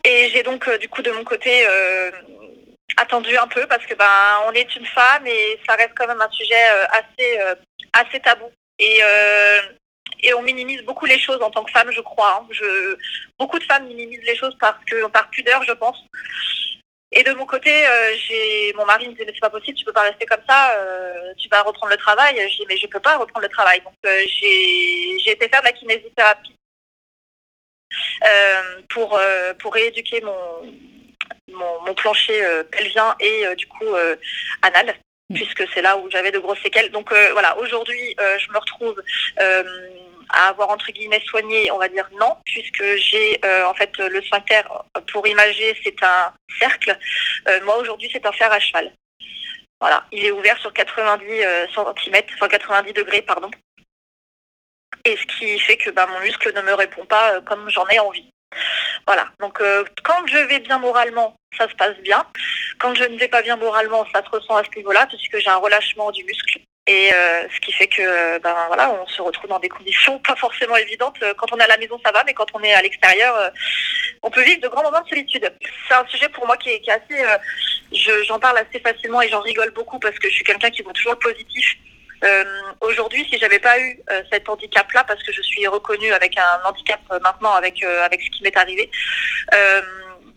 Et 0.04 0.30
j'ai 0.30 0.42
donc 0.42 0.68
euh, 0.68 0.78
du 0.78 0.88
coup 0.88 1.02
de 1.02 1.10
mon 1.10 1.24
côté 1.24 1.66
euh, 1.66 2.10
attendu 2.96 3.36
un 3.36 3.48
peu 3.48 3.66
parce 3.66 3.84
que 3.86 3.94
ben 3.94 4.40
on 4.46 4.52
est 4.52 4.76
une 4.76 4.86
femme 4.86 5.26
et 5.26 5.58
ça 5.66 5.74
reste 5.74 5.92
quand 5.96 6.06
même 6.06 6.20
un 6.20 6.30
sujet 6.30 6.64
assez 6.90 7.38
assez 7.92 8.20
tabou. 8.20 8.50
Et 8.78 9.00
et 10.22 10.32
on 10.34 10.42
minimise 10.42 10.82
beaucoup 10.82 11.04
les 11.04 11.18
choses 11.18 11.42
en 11.42 11.50
tant 11.50 11.64
que 11.64 11.70
femme, 11.70 11.90
je 11.90 12.00
crois. 12.00 12.40
Hein. 12.40 12.46
Je, 12.50 12.96
beaucoup 13.38 13.58
de 13.58 13.64
femmes 13.64 13.86
minimisent 13.86 14.24
les 14.24 14.36
choses 14.36 14.56
parce 14.58 14.82
que 14.84 15.06
par 15.08 15.28
pudeur, 15.30 15.62
je 15.64 15.72
pense. 15.72 15.98
Et 17.16 17.22
de 17.22 17.32
mon 17.32 17.46
côté, 17.46 17.70
euh, 17.86 18.14
j'ai 18.28 18.74
mon 18.74 18.84
mari 18.84 19.06
me 19.08 19.12
disait 19.12 19.24
mais 19.24 19.32
c'est 19.32 19.40
pas 19.40 19.48
possible, 19.48 19.78
tu 19.78 19.86
peux 19.86 19.92
pas 19.92 20.02
rester 20.02 20.26
comme 20.26 20.42
ça, 20.46 20.76
euh, 20.76 21.32
tu 21.38 21.48
vas 21.48 21.62
reprendre 21.62 21.90
le 21.90 21.96
travail. 21.96 22.36
Je 22.36 22.56
dis 22.58 22.66
mais 22.68 22.76
je 22.76 22.86
peux 22.86 23.00
pas 23.00 23.16
reprendre 23.16 23.46
le 23.46 23.48
travail. 23.48 23.80
Donc 23.80 23.94
euh, 24.04 24.22
j'ai 24.28 25.30
été 25.30 25.48
faire 25.48 25.62
de 25.62 25.66
la 25.66 25.72
kinésithérapie 25.72 26.54
pour 28.90 29.18
pour 29.58 29.72
rééduquer 29.72 30.20
mon 30.20 30.36
mon, 31.48 31.94
plancher 31.94 32.44
pelvien 32.70 33.16
et 33.20 33.46
du 33.56 33.66
coup 33.66 33.94
anal 34.60 34.94
mmh. 35.30 35.34
puisque 35.34 35.64
c'est 35.72 35.80
là 35.80 35.96
où 35.96 36.10
j'avais 36.10 36.32
de 36.32 36.38
grosses 36.38 36.60
séquelles. 36.62 36.90
Donc 36.90 37.10
voilà, 37.32 37.56
aujourd'hui 37.58 38.14
je 38.18 38.52
me 38.52 38.58
retrouve 38.58 39.02
à 40.30 40.48
avoir 40.48 40.70
entre 40.70 40.90
guillemets 40.90 41.22
soigné, 41.26 41.70
on 41.70 41.78
va 41.78 41.88
dire 41.88 42.08
non, 42.18 42.36
puisque 42.44 42.84
j'ai 42.96 43.38
euh, 43.44 43.66
en 43.66 43.74
fait 43.74 43.96
le 43.98 44.22
sphincter 44.22 44.62
pour 45.12 45.26
imager, 45.26 45.78
c'est 45.82 46.02
un 46.02 46.32
cercle. 46.58 46.96
Euh, 47.48 47.60
moi 47.64 47.76
aujourd'hui, 47.78 48.08
c'est 48.12 48.26
un 48.26 48.32
fer 48.32 48.52
à 48.52 48.58
cheval. 48.58 48.92
Voilà, 49.80 50.04
il 50.10 50.24
est 50.24 50.30
ouvert 50.30 50.58
sur 50.58 50.72
90 50.72 51.26
cm, 51.74 52.22
enfin 52.34 52.48
90 52.48 52.92
degrés, 52.92 53.22
pardon. 53.22 53.50
Et 55.04 55.16
ce 55.16 55.26
qui 55.38 55.58
fait 55.60 55.76
que 55.76 55.90
bah, 55.90 56.06
mon 56.06 56.20
muscle 56.20 56.52
ne 56.54 56.62
me 56.62 56.74
répond 56.74 57.04
pas 57.04 57.34
euh, 57.34 57.40
comme 57.42 57.68
j'en 57.70 57.86
ai 57.88 57.98
envie. 57.98 58.30
Voilà, 59.06 59.28
donc 59.38 59.62
quand 60.02 60.26
je 60.26 60.38
vais 60.38 60.60
bien 60.60 60.78
moralement, 60.78 61.36
ça 61.56 61.68
se 61.68 61.74
passe 61.74 61.96
bien. 61.98 62.24
Quand 62.78 62.94
je 62.94 63.04
ne 63.04 63.18
vais 63.18 63.28
pas 63.28 63.42
bien 63.42 63.56
moralement, 63.56 64.06
ça 64.12 64.24
se 64.24 64.30
ressent 64.30 64.56
à 64.56 64.64
ce 64.64 64.76
niveau-là, 64.76 65.06
puisque 65.06 65.38
j'ai 65.38 65.48
un 65.48 65.56
relâchement 65.56 66.10
du 66.10 66.24
muscle 66.24 66.60
Et 66.88 67.10
ce 67.10 67.60
qui 67.60 67.72
fait 67.72 67.88
que 67.88 68.38
ben 68.38 68.54
voilà, 68.68 68.92
on 68.92 69.06
se 69.08 69.20
retrouve 69.20 69.50
dans 69.50 69.58
des 69.58 69.68
conditions 69.68 70.20
pas 70.20 70.36
forcément 70.36 70.76
évidentes. 70.76 71.18
Quand 71.36 71.52
on 71.52 71.58
est 71.58 71.64
à 71.64 71.66
la 71.66 71.78
maison, 71.78 71.98
ça 72.04 72.12
va, 72.12 72.22
mais 72.24 72.32
quand 72.32 72.46
on 72.54 72.62
est 72.62 72.74
à 72.74 72.80
l'extérieur, 72.80 73.50
on 74.22 74.30
peut 74.30 74.42
vivre 74.42 74.60
de 74.60 74.68
grands 74.68 74.84
moments 74.84 75.02
de 75.02 75.08
solitude. 75.08 75.52
C'est 75.88 75.94
un 75.94 76.06
sujet 76.06 76.28
pour 76.28 76.46
moi 76.46 76.56
qui 76.56 76.70
est, 76.70 76.88
assez, 76.88 77.24
j'en 78.28 78.38
parle 78.38 78.58
assez 78.58 78.78
facilement 78.78 79.20
et 79.20 79.28
j'en 79.28 79.40
rigole 79.40 79.72
beaucoup 79.72 79.98
parce 79.98 80.16
que 80.20 80.28
je 80.28 80.34
suis 80.34 80.44
quelqu'un 80.44 80.70
qui 80.70 80.82
voit 80.82 80.92
toujours 80.92 81.14
le 81.14 81.18
positif 81.18 81.76
euh, 82.24 82.44
aujourd'hui, 82.80 83.26
si 83.30 83.38
j'avais 83.38 83.58
pas 83.58 83.78
eu 83.78 83.98
euh, 84.10 84.22
cet 84.32 84.48
handicap-là, 84.48 85.04
parce 85.04 85.22
que 85.22 85.32
je 85.32 85.42
suis 85.42 85.66
reconnue 85.66 86.12
avec 86.12 86.36
un 86.38 86.68
handicap 86.68 87.00
euh, 87.12 87.18
maintenant, 87.20 87.52
avec 87.52 87.82
avec 87.82 88.22
ce 88.22 88.30
qui 88.30 88.42
m'est 88.42 88.56
arrivé, 88.56 88.90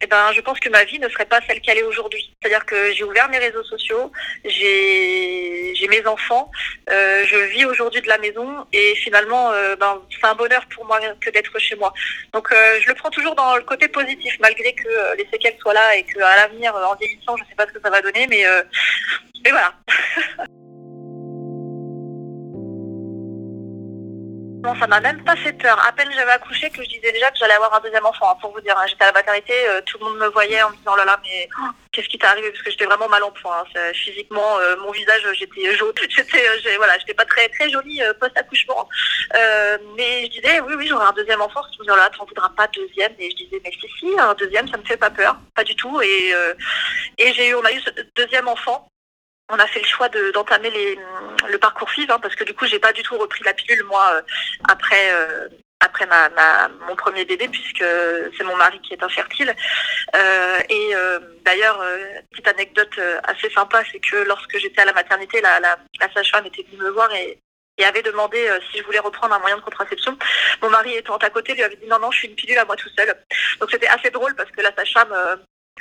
eh 0.02 0.08
ben, 0.08 0.32
je 0.34 0.42
pense 0.42 0.60
que 0.60 0.70
ma 0.70 0.84
vie 0.84 1.00
ne 1.00 1.10
serait 1.10 1.26
pas 1.26 1.40
celle 1.48 1.62
qu'elle 1.62 1.78
est 1.78 1.84
aujourd'hui. 1.84 2.34
C'est-à-dire 2.42 2.66
que 2.66 2.94
j'ai 2.94 3.04
ouvert 3.04 3.30
mes 3.30 3.38
réseaux 3.38 3.64
sociaux, 3.64 4.12
j'ai 4.46 5.88
mes 5.90 6.06
enfants, 6.06 6.52
je 6.88 7.50
vis 7.52 7.66
aujourd'hui 7.66 8.02
de 8.02 8.08
la 8.08 8.18
maison 8.18 8.66
et 8.72 8.96
finalement, 8.96 9.52
ben, 9.80 10.02
c'est 10.10 10.26
un 10.26 10.36
bonheur 10.36 10.66
pour 10.68 10.86
moi 10.86 11.00
que 11.20 11.30
d'être 11.30 11.58
chez 11.60 11.76
moi. 11.76 11.94
Donc, 12.34 12.48
je 12.52 12.88
le 12.88 12.94
prends 12.96 13.10
toujours 13.10 13.36
dans 13.36 13.56
le 13.56 13.64
côté 13.64 13.88
positif, 13.88 14.38
malgré 14.40 14.74
que 14.74 15.18
les 15.18 15.28
séquelles 15.32 15.58
soient 15.60 15.74
là 15.74 15.96
et 15.96 16.04
qu'à 16.04 16.36
l'avenir, 16.36 16.74
en 16.76 16.96
vieillissant, 16.96 17.36
je 17.38 17.44
ne 17.44 17.50
sais 17.50 17.56
pas 17.56 17.68
ce 17.68 17.74
que 17.74 17.82
ça 17.82 17.90
va 17.90 18.02
donner, 18.02 18.28
mais, 18.28 18.46
mais 19.44 19.52
voilà. 19.52 19.74
Non, 24.62 24.76
ça 24.78 24.88
m'a 24.88 25.00
même 25.00 25.24
pas 25.24 25.38
fait 25.38 25.54
peur. 25.54 25.80
À 25.86 25.94
peine 25.94 26.10
j'avais 26.14 26.32
accouché 26.32 26.70
que 26.70 26.84
je 26.84 26.90
disais 26.90 27.14
déjà 27.14 27.32
que 27.32 27.38
j'allais 27.38 27.54
avoir 27.54 27.74
un 27.74 27.80
deuxième 27.80 28.06
enfant. 28.06 28.30
Hein, 28.30 28.38
pour 28.42 28.52
vous 28.52 28.60
dire, 28.60 28.78
hein. 28.78 28.86
j'étais 28.88 29.04
à 29.04 29.08
la 29.08 29.14
maternité, 29.14 29.54
euh, 29.70 29.80
tout 29.86 29.98
le 30.00 30.06
monde 30.06 30.18
me 30.18 30.28
voyait 30.28 30.62
en 30.62 30.70
me 30.70 30.76
disant 30.76 30.92
oh 30.94 30.98
là 30.98 31.06
là, 31.06 31.20
mais 31.24 31.48
qu'est-ce 31.94 32.10
qui 32.10 32.18
t'est 32.18 32.28
arrivé? 32.28 32.50
Parce 32.52 32.64
que 32.64 32.72
j'étais 32.72 32.86
vraiment 32.86 33.08
mal 33.08 33.24
en 33.24 33.32
point. 33.32 33.64
Hein. 33.76 33.92
Physiquement, 33.94 34.58
euh, 34.60 34.76
mon 34.78 34.92
visage, 34.92 35.22
j'étais 35.34 35.76
jaune. 35.78 35.94
J'étais, 36.10 36.46
euh, 36.46 36.74
voilà, 36.78 36.98
j'étais 37.00 37.14
pas 37.14 37.24
très 37.24 37.48
très 37.50 37.70
jolie 37.70 38.02
post 38.20 38.38
accouchement. 38.38 38.90
mais 39.96 40.26
je 40.26 40.42
disais 40.42 40.60
oui 40.60 40.74
oui, 40.78 40.88
j'aurai 40.88 41.06
un 41.06 41.14
deuxième 41.14 41.42
enfant. 41.42 41.62
Je 41.72 41.80
me 41.80 41.84
disais 41.84 41.94
oh 41.94 41.96
là, 41.96 42.10
t'en 42.10 42.26
voudras 42.26 42.50
pas 42.50 42.68
deuxième 42.68 43.14
Et 43.18 43.32
je 43.32 43.38
disais 43.38 43.62
mais 43.64 43.72
si 43.72 43.88
si, 43.98 44.20
un 44.20 44.34
deuxième, 44.34 44.68
ça 44.68 44.78
me 44.78 44.84
fait 44.84 44.98
pas 44.98 45.10
peur, 45.10 45.38
pas 45.56 45.64
du 45.64 45.76
tout. 45.76 46.02
Et 46.02 46.34
et 47.18 47.34
j'ai 47.34 47.50
eu, 47.50 47.56
on 47.56 47.64
a 47.64 47.72
eu 47.72 47.80
ce 47.80 47.92
deuxième 48.16 48.50
enfant 48.50 48.90
on 49.50 49.58
a 49.58 49.66
fait 49.68 49.80
le 49.80 49.88
choix 49.88 50.10
d'entamer 50.10 50.70
le 51.50 51.58
parcours 51.58 51.90
FIV 51.90 52.12
hein, 52.12 52.20
parce 52.22 52.36
que 52.36 52.44
du 52.44 52.54
coup 52.54 52.66
j'ai 52.66 52.80
pas 52.80 52.94
du 52.94 53.04
tout 53.04 53.18
repris 53.18 53.44
la 53.44 53.54
pilule 53.54 53.84
moi 53.86 54.12
euh, 54.14 54.22
après 54.68 55.12
euh, 55.14 55.48
après 55.82 56.06
ma, 56.08 56.30
mon 56.88 56.96
premier 56.96 57.24
bébé 57.24 57.48
puisque 57.48 57.86
c'est 58.38 58.44
mon 58.44 58.56
mari 58.58 58.82
qui 58.82 58.94
est 58.94 59.04
infertile 59.04 59.56
euh, 60.14 60.60
et 60.70 60.92
d'ailleurs 61.46 61.82
petite 62.32 62.50
anecdote 62.50 63.00
assez 63.24 63.50
sympa 63.50 63.82
c'est 63.90 64.00
que 64.00 64.18
lorsque 64.18 64.58
j'étais 64.58 64.82
à 64.82 64.86
la 64.86 64.92
maternité 64.92 65.40
la, 65.40 65.60
la, 65.62 65.78
sage-femme 66.14 66.46
était 66.48 66.64
venue 66.64 66.84
me 66.84 66.90
voir 66.90 67.14
et, 67.16 67.40
et 67.78 67.86
avait 67.86 68.02
demandé 68.02 68.46
si 68.70 68.80
je 68.80 68.84
voulais 68.84 69.00
reprendre 69.00 69.34
un 69.36 69.40
moyen 69.40 69.56
de 69.56 69.62
contraception. 69.62 70.18
Mon 70.62 70.70
mari 70.70 70.96
étant 70.96 71.16
à 71.16 71.30
côté 71.30 71.54
lui 71.54 71.64
avait 71.64 71.78
dit 71.78 71.88
non 71.88 72.00
non 72.00 72.12
je 72.12 72.18
suis 72.20 72.28
une 72.28 72.36
pilule 72.36 72.58
à 72.58 72.66
moi 72.66 72.76
tout 72.76 72.90
seul. 72.98 73.16
Donc 73.62 73.72
c'était 73.72 73.88
assez 73.88 74.10
drôle 74.10 74.36
parce 74.36 74.52
que 74.52 74.60
la 74.60 74.76
sage-femme 74.76 75.16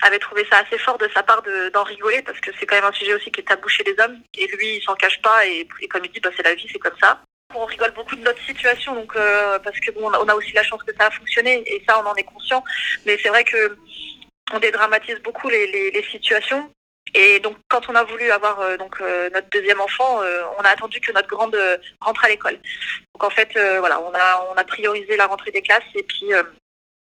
avait 0.03 0.19
trouvé 0.19 0.47
ça 0.51 0.59
assez 0.59 0.79
fort 0.79 0.99
de 0.99 1.09
sa 1.15 1.23
part 1.23 1.43
d'en 1.73 1.83
rigoler 1.83 2.23
parce 2.23 2.41
que 2.41 2.51
c'est 2.59 2.67
quand 2.67 2.77
même 2.77 2.85
un 2.85 2.93
sujet 2.93 3.15
aussi 3.15 3.31
qui 3.31 3.41
est 3.41 3.45
tabou 3.45 3.69
chez 3.69 3.85
les 3.85 3.97
hommes. 4.03 4.19
Et 4.37 4.47
lui 4.49 4.77
il 4.77 4.83
s'en 4.83 4.95
cache 4.95 5.21
pas 5.23 5.47
et, 5.47 5.67
comme 5.89 6.05
il 6.05 6.11
dit 6.11 6.21
bah, 6.21 6.31
c'est 6.37 6.43
la 6.43 6.55
vie 6.55 6.69
c'est 6.71 6.79
comme 6.79 6.99
ça. 7.01 7.21
On 7.55 7.65
rigole 7.65 7.93
beaucoup 7.93 8.17
de 8.17 8.23
notre 8.23 8.43
situation 8.45 8.95
donc 8.95 9.17
euh, 9.17 9.59
parce 9.61 9.79
que 9.81 9.91
bon 9.93 10.11
on 10.13 10.29
a 10.29 10.35
aussi 10.35 10.53
la 10.53 10.63
chance 10.63 10.83
que 10.83 10.95
ça 10.99 11.07
a 11.07 11.11
fonctionné 11.11 11.63
et 11.67 11.83
ça 11.89 12.03
on 12.03 12.07
en 12.07 12.15
est 12.15 12.25
conscient. 12.25 12.63
Mais 13.07 13.19
c'est 13.23 13.31
vrai 13.31 13.45
que 13.45 13.77
on 14.53 14.59
dédramatise 14.59 15.21
beaucoup 15.23 15.49
les, 15.49 16.07
situations. 16.11 16.71
Et 17.15 17.41
donc 17.41 17.57
quand 17.69 17.89
on 17.89 17.95
a 17.95 18.05
voulu 18.05 18.31
avoir 18.31 18.61
euh, 18.61 18.77
donc 18.77 19.01
euh, 19.01 19.31
notre 19.31 19.49
deuxième 19.51 19.81
enfant 19.81 20.21
on 20.59 20.63
a 20.63 20.69
attendu 20.69 21.01
que 21.01 21.13
notre 21.13 21.29
grande 21.29 21.57
rentre 22.01 22.25
à 22.25 22.29
l'école. 22.29 22.59
Donc 23.15 23.25
en 23.25 23.31
fait 23.31 23.51
voilà 23.79 24.01
on 24.01 24.13
a 24.15 24.49
on 24.53 24.55
a 24.55 24.65
priorisé 24.65 25.17
la 25.17 25.27
rentrée 25.27 25.51
des 25.51 25.63
classes 25.63 25.83
et 25.95 26.03
puis 26.03 26.33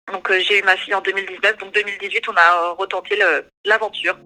donc 0.10 0.30
euh, 0.30 0.40
j'ai 0.40 0.60
eu 0.60 0.64
ma 0.64 0.76
fille 0.78 0.94
en 0.94 1.02
2019, 1.02 1.58
donc 1.58 1.74
2018 1.74 2.30
on 2.30 2.36
a 2.36 2.42
euh, 2.42 2.72
retenté 2.74 3.18
l'aventure. 3.66 4.18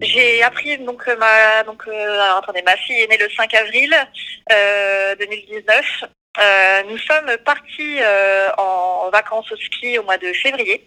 J'ai 0.00 0.42
appris 0.42 0.78
donc 0.78 1.06
euh, 1.08 1.16
ma 1.16 1.64
donc 1.64 1.82
attendez 2.38 2.62
ma 2.62 2.76
fille 2.76 3.00
est 3.00 3.08
née 3.08 3.18
le 3.18 3.28
5 3.30 3.52
avril 3.54 3.94
2019. 5.18 6.04
nous 6.88 6.98
sommes 6.98 7.36
partis 7.44 7.98
en 8.56 9.10
vacances 9.10 9.50
au 9.52 9.56
ski 9.56 9.98
au 9.98 10.04
mois 10.04 10.18
de 10.18 10.32
février. 10.32 10.84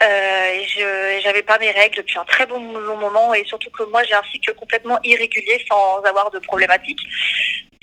je 0.00 1.20
j'avais 1.22 1.42
pas 1.42 1.58
mes 1.58 1.72
règles 1.72 1.96
depuis 1.96 2.18
un 2.18 2.24
très 2.24 2.46
bon 2.46 2.60
moment 2.60 3.34
et 3.34 3.44
surtout 3.44 3.70
que 3.70 3.82
moi 3.84 4.04
j'ai 4.04 4.14
un 4.14 4.22
cycle 4.30 4.54
complètement 4.54 4.98
irrégulier 5.02 5.64
sans 5.68 6.00
avoir 6.02 6.30
de 6.30 6.38
problématique. 6.38 7.00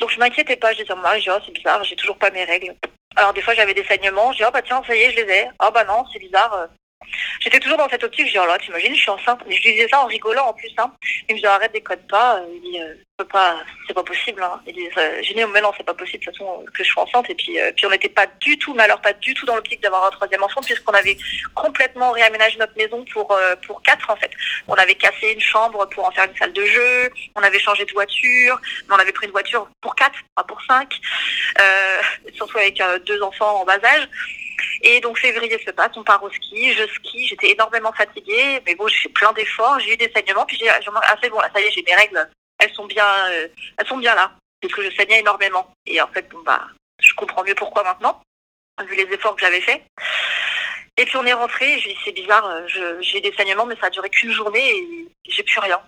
Donc 0.03 0.11
je 0.11 0.19
m'inquiétais 0.19 0.57
pas, 0.57 0.73
je 0.73 0.81
disais 0.81 0.93
oh, 0.93 1.39
c'est 1.45 1.53
bizarre, 1.53 1.81
j'ai 1.85 1.95
toujours 1.95 2.17
pas 2.17 2.29
mes 2.29 2.43
règles. 2.43 2.75
Alors 3.15 3.31
des 3.31 3.41
fois 3.41 3.53
j'avais 3.53 3.73
des 3.73 3.85
saignements, 3.85 4.33
je 4.33 4.39
dis 4.39 4.43
oh 4.45 4.51
bah 4.51 4.61
tiens 4.61 4.83
ça 4.85 4.93
y 4.93 4.99
est 4.99 5.11
je 5.11 5.15
les 5.23 5.31
ai. 5.31 5.47
Oh 5.63 5.69
bah 5.73 5.85
non 5.85 6.03
c'est 6.11 6.19
bizarre. 6.19 6.53
Euh. 6.55 6.67
J'étais 7.39 7.61
toujours 7.61 7.77
dans 7.77 7.87
cette 7.87 8.03
optique, 8.03 8.27
je 8.27 8.33
dis 8.33 8.37
oh 8.37 8.45
là 8.45 8.57
t'imagines 8.57 8.93
je 8.93 8.99
suis 8.99 9.09
enceinte. 9.09 9.39
Mais 9.47 9.55
je 9.55 9.61
disais 9.61 9.87
ça 9.87 10.03
en 10.03 10.07
rigolant 10.07 10.47
en 10.47 10.53
plus. 10.53 10.73
Hein. 10.77 10.91
Il 11.29 11.35
me 11.35 11.39
dit 11.39 11.45
arrête 11.45 11.71
déconne 11.71 12.05
pas. 12.09 12.41
Il 12.53 12.59
dit 12.59 12.79
euh, 13.21 13.53
c'est 13.87 13.93
pas 13.93 14.03
possible. 14.03 14.41
Hein. 14.41 14.59
Il 14.65 14.73
dit 14.73 14.89
j'ai 15.21 15.35
dit 15.35 15.45
mais 15.53 15.61
non 15.61 15.71
c'est 15.77 15.85
pas 15.85 15.93
possible 15.93 16.25
de 16.25 16.31
toute 16.31 16.37
façon 16.37 16.65
que 16.73 16.83
je 16.83 16.89
sois 16.89 17.03
enceinte. 17.03 17.29
Et 17.29 17.35
puis 17.35 17.59
euh, 17.59 17.71
puis 17.75 17.85
on 17.85 17.91
n'était 17.91 18.09
pas 18.09 18.25
du 18.41 18.57
tout, 18.57 18.73
mais 18.73 18.83
alors 18.83 19.01
pas 19.01 19.13
du 19.13 19.35
tout 19.35 19.45
dans 19.45 19.55
l'optique 19.55 19.81
d'avoir 19.81 20.07
un 20.07 20.09
troisième 20.09 20.41
enfant 20.41 20.61
puisqu'on 20.61 20.93
avait 20.93 21.17
complètement 21.53 22.11
réaménagé 22.11 22.57
notre 22.57 22.75
maison 22.75 23.05
pour 23.13 23.37
pour 23.67 23.83
quatre 23.83 24.09
en 24.09 24.15
fait. 24.15 24.31
On 24.67 24.73
avait 24.73 24.95
cassé 24.95 25.31
une 25.31 25.39
chambre 25.39 25.87
pour 25.89 26.07
en 26.07 26.11
faire 26.11 26.25
une 26.25 26.35
salle 26.35 26.53
de 26.53 26.65
jeu. 26.65 27.11
On 27.35 27.43
avait 27.43 27.59
changé 27.59 27.85
de 27.85 27.91
voiture, 27.91 28.59
mais 28.87 28.95
on 28.95 28.99
avait 28.99 29.11
pris 29.11 29.27
une 29.27 29.31
voiture 29.31 29.67
pour 29.81 29.95
quatre, 29.95 30.17
pas 30.35 30.43
pour 30.43 30.59
cinq. 30.63 30.99
surtout 32.33 32.57
avec 32.57 32.81
deux 33.05 33.21
enfants 33.21 33.61
en 33.61 33.65
bas 33.65 33.77
âge. 33.83 34.09
Et 34.81 34.99
donc 35.01 35.19
février 35.19 35.61
se 35.65 35.71
passe, 35.71 35.91
on 35.95 36.03
part 36.03 36.23
au 36.23 36.31
ski, 36.31 36.73
je 36.73 36.87
skie, 36.95 37.27
j'étais 37.27 37.51
énormément 37.51 37.91
fatiguée, 37.93 38.61
mais 38.65 38.75
bon, 38.75 38.87
j'ai 38.87 38.97
fait 38.97 39.09
plein 39.09 39.31
d'efforts, 39.33 39.79
j'ai 39.79 39.93
eu 39.93 39.97
des 39.97 40.11
saignements, 40.13 40.45
puis 40.45 40.57
j'ai 40.57 40.69
ah 40.69 41.15
c'est 41.21 41.29
bon, 41.29 41.39
là, 41.39 41.49
ça 41.53 41.61
y 41.61 41.65
est, 41.65 41.71
j'ai 41.71 41.83
mes 41.83 41.95
règles, 41.95 42.29
elles 42.59 42.73
sont 42.73 42.85
bien, 42.85 43.07
euh, 43.29 43.47
elles 43.77 43.87
sont 43.87 43.97
bien 43.97 44.15
là, 44.15 44.31
parce 44.61 44.73
que 44.73 44.83
je 44.83 44.95
saignais 44.95 45.19
énormément. 45.19 45.73
Et 45.85 46.01
en 46.01 46.07
fait, 46.07 46.27
bah, 46.45 46.67
je 46.99 47.13
comprends 47.15 47.43
mieux 47.43 47.55
pourquoi 47.55 47.83
maintenant, 47.83 48.21
vu 48.87 48.95
les 48.95 49.13
efforts 49.13 49.35
que 49.35 49.41
j'avais 49.41 49.61
faits. 49.61 49.83
Et 50.97 51.05
puis 51.05 51.17
on 51.17 51.25
est 51.25 51.33
rentré, 51.33 51.79
j'ai 51.79 51.93
dit 51.93 51.99
c'est 52.05 52.11
bizarre, 52.11 52.45
euh, 52.45 52.97
j'ai 53.01 53.19
des 53.19 53.33
saignements, 53.33 53.65
mais 53.65 53.75
ça 53.77 53.87
a 53.87 53.89
duré 53.89 54.09
qu'une 54.09 54.31
journée 54.31 54.77
et 54.77 55.07
j'ai 55.27 55.43
plus 55.43 55.59
rien. 55.59 55.81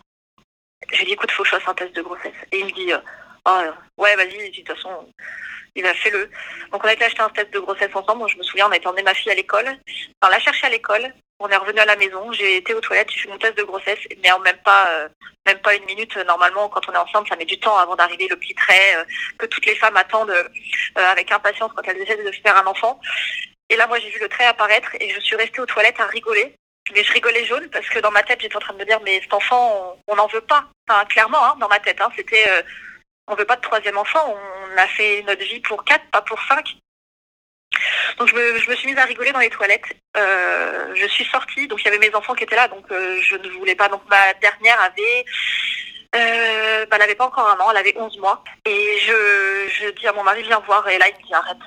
J'ai 0.92 1.06
dit 1.06 1.14
écoute, 1.14 1.32
faut 1.32 1.44
que 1.44 1.50
je 1.50 1.56
fasse 1.56 1.68
un 1.68 1.76
test 1.76 1.96
de 1.96 2.02
grossesse. 2.02 2.34
Et 2.52 2.60
il 2.60 2.66
me 2.66 2.72
dit, 2.72 2.92
oh, 3.46 3.62
ouais, 3.98 4.16
vas-y, 4.16 4.52
de 4.52 4.56
toute 4.56 4.75
façon, 4.75 5.08
il 5.75 5.86
a 5.86 5.94
fait 5.94 6.10
le. 6.10 6.30
Donc 6.72 6.84
on 6.84 6.88
a 6.88 6.94
été 6.94 7.04
acheter 7.04 7.22
un 7.22 7.30
test 7.30 7.54
de 7.54 7.60
grossesse 7.60 7.94
ensemble. 7.94 8.30
je 8.30 8.38
me 8.38 8.44
souviens, 8.44 8.68
on 8.68 8.72
a 8.72 8.78
été 8.78 8.88
emmener 8.88 9.04
ma 9.04 9.14
fille 9.14 9.32
à 9.32 9.36
l'école. 9.36 9.68
On 10.24 10.28
l'a 10.28 10.40
cherché 10.40 10.66
à 10.66 10.70
l'école. 10.70 11.14
On 11.40 11.50
est 11.50 11.58
revenu 11.58 11.80
à 11.80 11.86
la 11.86 11.98
maison. 11.98 12.32
J'ai 12.32 12.58
été 12.58 12.74
aux 12.74 12.80
toilettes. 12.80 13.12
J'ai 13.12 13.22
fait 13.22 13.30
mon 13.30 13.38
test 13.38 13.58
de 13.58 13.64
grossesse, 13.64 14.00
mais 14.24 14.32
en 14.32 14.40
même 14.40 14.58
pas, 14.64 14.88
euh, 14.88 15.10
même 15.46 15.60
pas 15.60 15.75
une 15.75 15.84
minute. 15.86 16.16
Normalement, 16.25 16.70
quand 16.70 16.88
on 16.88 16.94
est 16.94 16.98
enceinte, 16.98 17.28
ça 17.28 17.36
met 17.36 17.46
du 17.46 17.60
temps 17.60 17.78
avant 17.78 17.96
d'arriver 17.96 18.28
le 18.30 18.38
petit 18.38 18.56
trait 18.56 18.96
euh, 18.96 19.04
que 19.38 19.46
toutes 19.46 19.66
les 19.66 19.75
femmes 19.75 19.98
attendent 19.98 20.32
euh, 20.32 20.48
avec 20.96 21.32
impatience 21.32 21.72
quand 21.75 21.84
elles 21.86 22.02
essaient 22.02 22.24
de 22.24 22.32
faire 22.32 22.58
un 22.58 22.68
enfant. 22.68 23.02
Et 23.70 23.75
là, 23.75 23.86
moi, 23.88 24.00
j'ai 24.00 24.10
vu 24.10 24.20
le 24.20 24.30
trait 24.30 24.46
apparaître 24.46 24.96
et 25.00 25.10
je 25.10 25.20
suis 25.20 25.36
restée 25.36 25.60
aux 25.60 25.66
toilettes 25.66 26.00
à 26.00 26.06
rigoler. 26.06 26.56
Mais 26.94 27.04
je 27.04 27.12
rigolais 27.12 27.46
jaune 27.46 27.68
parce 27.70 27.90
que 27.90 28.00
dans 28.00 28.12
ma 28.12 28.22
tête, 28.24 28.40
j'étais 28.40 28.56
en 28.56 28.60
train 28.60 28.74
de 28.74 28.80
me 28.80 28.86
dire, 28.86 29.00
mais 29.04 29.20
cet 29.20 29.34
enfant, 29.34 29.98
on 30.08 30.16
n'en 30.16 30.28
veut 30.28 30.42
pas. 30.42 30.66
Enfin, 30.88 31.04
clairement, 31.06 31.44
hein, 31.44 31.56
dans 31.60 31.68
ma 31.68 31.80
tête, 31.80 32.00
hein, 32.00 32.12
c'était 32.16 32.46
on 33.27 33.36
veut 33.36 33.46
pas 33.46 33.55
de 33.55 33.62
troisième 33.62 33.98
enfant, 33.98 34.36
on 34.36 34.77
a 34.77 34.88
fait 34.88 35.24
notre 35.27 35.44
vie 35.44 35.60
pour 35.62 35.84
quatre, 35.84 36.05
pas 36.12 36.22
pour 36.22 36.41
cinq. 36.44 36.75
Donc 38.17 38.29
je 38.29 38.36
me, 38.36 38.75
suis 38.75 38.88
mise 38.88 38.98
à 38.98 39.05
rigoler 39.05 39.32
dans 39.32 39.39
les 39.39 39.50
toilettes. 39.50 39.86
Euh, 40.15 40.94
je 40.96 41.08
suis 41.08 41.25
sortie, 41.25 41.67
donc 41.67 41.82
il 41.82 41.86
y 41.86 41.88
avait 41.88 41.98
mes 41.98 42.13
enfants 42.15 42.34
qui 42.34 42.44
étaient 42.44 42.55
là, 42.55 42.67
donc 42.67 42.86
euh, 42.91 43.20
je 43.22 43.36
ne 43.36 43.50
voulais 43.50 43.75
pas. 43.75 43.89
Donc 43.89 44.01
ma 44.10 44.34
dernière 44.36 44.79
avait, 44.79 45.25
euh, 46.15 46.86
bah, 46.86 46.96
elle 46.96 47.00
n'avait 47.00 47.15
pas 47.15 47.25
encore 47.25 47.50
un 47.50 47.60
an, 47.60 47.72
elle 47.72 47.77
avait 47.77 47.98
11 47.98 48.17
mois. 48.20 48.44
Et 48.65 49.00
je, 49.00 49.67
je 49.70 49.89
dis 49.89 50.08
à 50.08 50.13
mon 50.13 50.24
mari, 50.24 50.44
viens 50.44 50.60
voir. 50.60 50.88
Et 50.88 50.98
là, 50.98 51.08
il 51.10 51.15
me 51.15 51.27
dit, 51.27 51.34
arrête. 51.34 51.58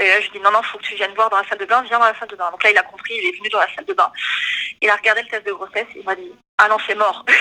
Et 0.00 0.08
là, 0.08 0.20
je 0.20 0.30
dis, 0.30 0.40
non, 0.40 0.50
non, 0.50 0.62
faut 0.62 0.78
que 0.78 0.84
tu 0.84 0.94
viennes 0.94 1.14
voir 1.14 1.28
dans 1.30 1.38
la 1.38 1.48
salle 1.48 1.58
de 1.58 1.64
bain, 1.64 1.82
viens 1.82 1.98
dans 1.98 2.06
la 2.06 2.18
salle 2.18 2.28
de 2.28 2.36
bain. 2.36 2.50
Donc 2.50 2.62
là, 2.62 2.70
il 2.70 2.78
a 2.78 2.82
compris, 2.82 3.14
il 3.14 3.26
est 3.26 3.36
venu 3.36 3.48
dans 3.48 3.58
la 3.58 3.74
salle 3.74 3.84
de 3.84 3.92
bain. 3.92 4.10
Il 4.80 4.88
a 4.88 4.96
regardé 4.96 5.22
le 5.22 5.28
test 5.28 5.46
de 5.46 5.52
grossesse, 5.52 5.88
il 5.94 6.04
m'a 6.04 6.14
dit, 6.14 6.32
ah 6.58 6.68
non, 6.68 6.78
c'est 6.86 6.94
mort. 6.94 7.24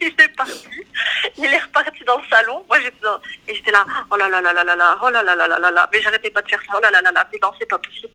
il 0.00 0.14
est 0.18 0.36
parti. 0.36 0.86
Il 1.36 1.44
est 1.44 1.58
reparti 1.58 2.04
dans 2.04 2.18
le 2.18 2.26
salon. 2.28 2.64
Moi, 2.68 2.80
j'étais 2.80 3.06
et 3.48 3.54
j'étais 3.54 3.70
là, 3.70 3.84
oh 4.10 4.16
là 4.16 4.28
là 4.28 4.40
là 4.40 4.52
là 4.52 4.64
là 4.64 4.76
là, 4.76 4.98
oh 5.02 5.10
là 5.10 5.22
là 5.22 5.34
là 5.34 5.46
là 5.46 5.58
là 5.58 5.70
là. 5.70 5.88
Mais 5.92 6.00
j'arrêtais 6.00 6.30
pas 6.30 6.42
de 6.42 6.48
faire 6.48 6.62
ça, 6.62 6.72
oh 6.76 6.80
là 6.80 6.90
là 6.90 7.02
là 7.02 7.12
là. 7.12 7.28
Mais 7.32 7.38
non, 7.42 7.52
c'est 7.58 7.66
pas 7.66 7.78
possible. 7.78 8.12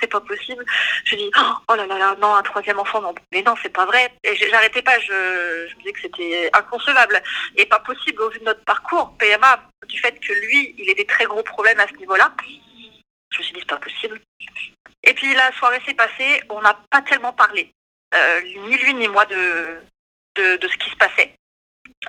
C'est 0.00 0.06
pas 0.06 0.20
possible. 0.20 0.64
Je 1.04 1.16
dis, 1.16 1.30
oh 1.68 1.74
là 1.74 1.86
là 1.86 1.98
là, 1.98 2.16
non, 2.20 2.34
un 2.34 2.42
troisième 2.42 2.78
enfant, 2.78 3.00
non. 3.00 3.14
Mais 3.32 3.42
non, 3.42 3.54
c'est 3.62 3.72
pas 3.72 3.86
vrai. 3.86 4.12
Et 4.24 4.34
j'arrêtais 4.36 4.82
pas, 4.82 4.98
je, 5.00 5.12
me 5.12 5.78
disais 5.78 5.92
que 5.92 6.00
c'était 6.00 6.50
inconcevable 6.52 7.22
et 7.56 7.66
pas 7.66 7.80
possible 7.80 8.22
au 8.22 8.30
vu 8.30 8.38
de 8.38 8.44
notre 8.44 8.64
parcours 8.64 9.16
PMA, 9.18 9.62
du 9.86 9.98
fait 9.98 10.18
que 10.18 10.32
lui, 10.32 10.74
il 10.78 10.88
ait 10.90 10.94
des 10.94 11.06
très 11.06 11.24
gros 11.26 11.42
problèmes 11.42 11.80
à 11.80 11.88
ce 11.88 11.94
niveau-là. 11.94 12.32
Je 13.30 13.38
me 13.38 13.42
suis 13.44 13.54
dit, 13.54 13.60
c'est 13.60 13.68
pas 13.68 13.76
possible. 13.76 14.20
Et 15.02 15.14
puis 15.14 15.34
la 15.34 15.52
soirée 15.52 15.80
s'est 15.86 15.94
passée, 15.94 16.42
on 16.50 16.60
n'a 16.60 16.78
pas 16.90 17.02
tellement 17.02 17.32
parlé. 17.32 17.72
Euh, 18.14 18.40
ni 18.42 18.76
lui 18.76 18.94
ni 18.94 19.06
moi 19.06 19.24
de, 19.26 19.80
de, 20.36 20.58
ce 20.62 20.76
qui 20.76 20.90
se 20.90 20.96
passait 20.96 21.34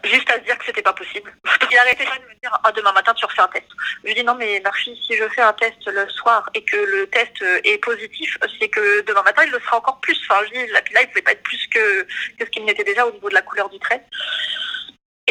juste 0.05 0.29
à 0.29 0.35
se 0.35 0.45
dire 0.45 0.57
que 0.57 0.65
c'était 0.65 0.81
pas 0.81 0.93
possible. 0.93 1.33
Il 1.69 1.77
arrêtait 1.77 2.05
pas 2.05 2.17
de 2.17 2.23
me 2.23 2.39
dire 2.41 2.57
ah, 2.63 2.71
demain 2.71 2.93
matin 2.93 3.13
tu 3.13 3.25
refais 3.25 3.41
un 3.41 3.47
test. 3.49 3.65
Je 4.01 4.07
lui 4.07 4.15
dis 4.15 4.23
non 4.23 4.35
mais 4.35 4.61
Marchi, 4.61 4.97
si 5.05 5.17
je 5.17 5.27
fais 5.29 5.41
un 5.41 5.53
test 5.53 5.85
le 5.85 6.07
soir 6.09 6.49
et 6.53 6.63
que 6.63 6.77
le 6.77 7.07
test 7.07 7.43
est 7.63 7.77
positif, 7.79 8.37
c'est 8.59 8.69
que 8.69 9.01
demain 9.01 9.23
matin 9.23 9.43
il 9.45 9.51
le 9.51 9.59
sera 9.59 9.77
encore 9.77 9.99
plus. 9.99 10.17
Enfin 10.29 10.41
je 10.45 10.51
dis 10.51 10.71
là, 10.71 10.81
là 10.93 11.01
il 11.01 11.07
pouvait 11.09 11.21
pas 11.21 11.33
être 11.33 11.43
plus 11.43 11.67
que, 11.67 12.03
que 12.03 12.45
ce 12.45 12.49
qu'il 12.51 12.63
n'était 12.63 12.85
déjà 12.85 13.05
au 13.05 13.11
niveau 13.11 13.29
de 13.29 13.33
la 13.33 13.41
couleur 13.41 13.69
du 13.69 13.79
trait. 13.79 14.05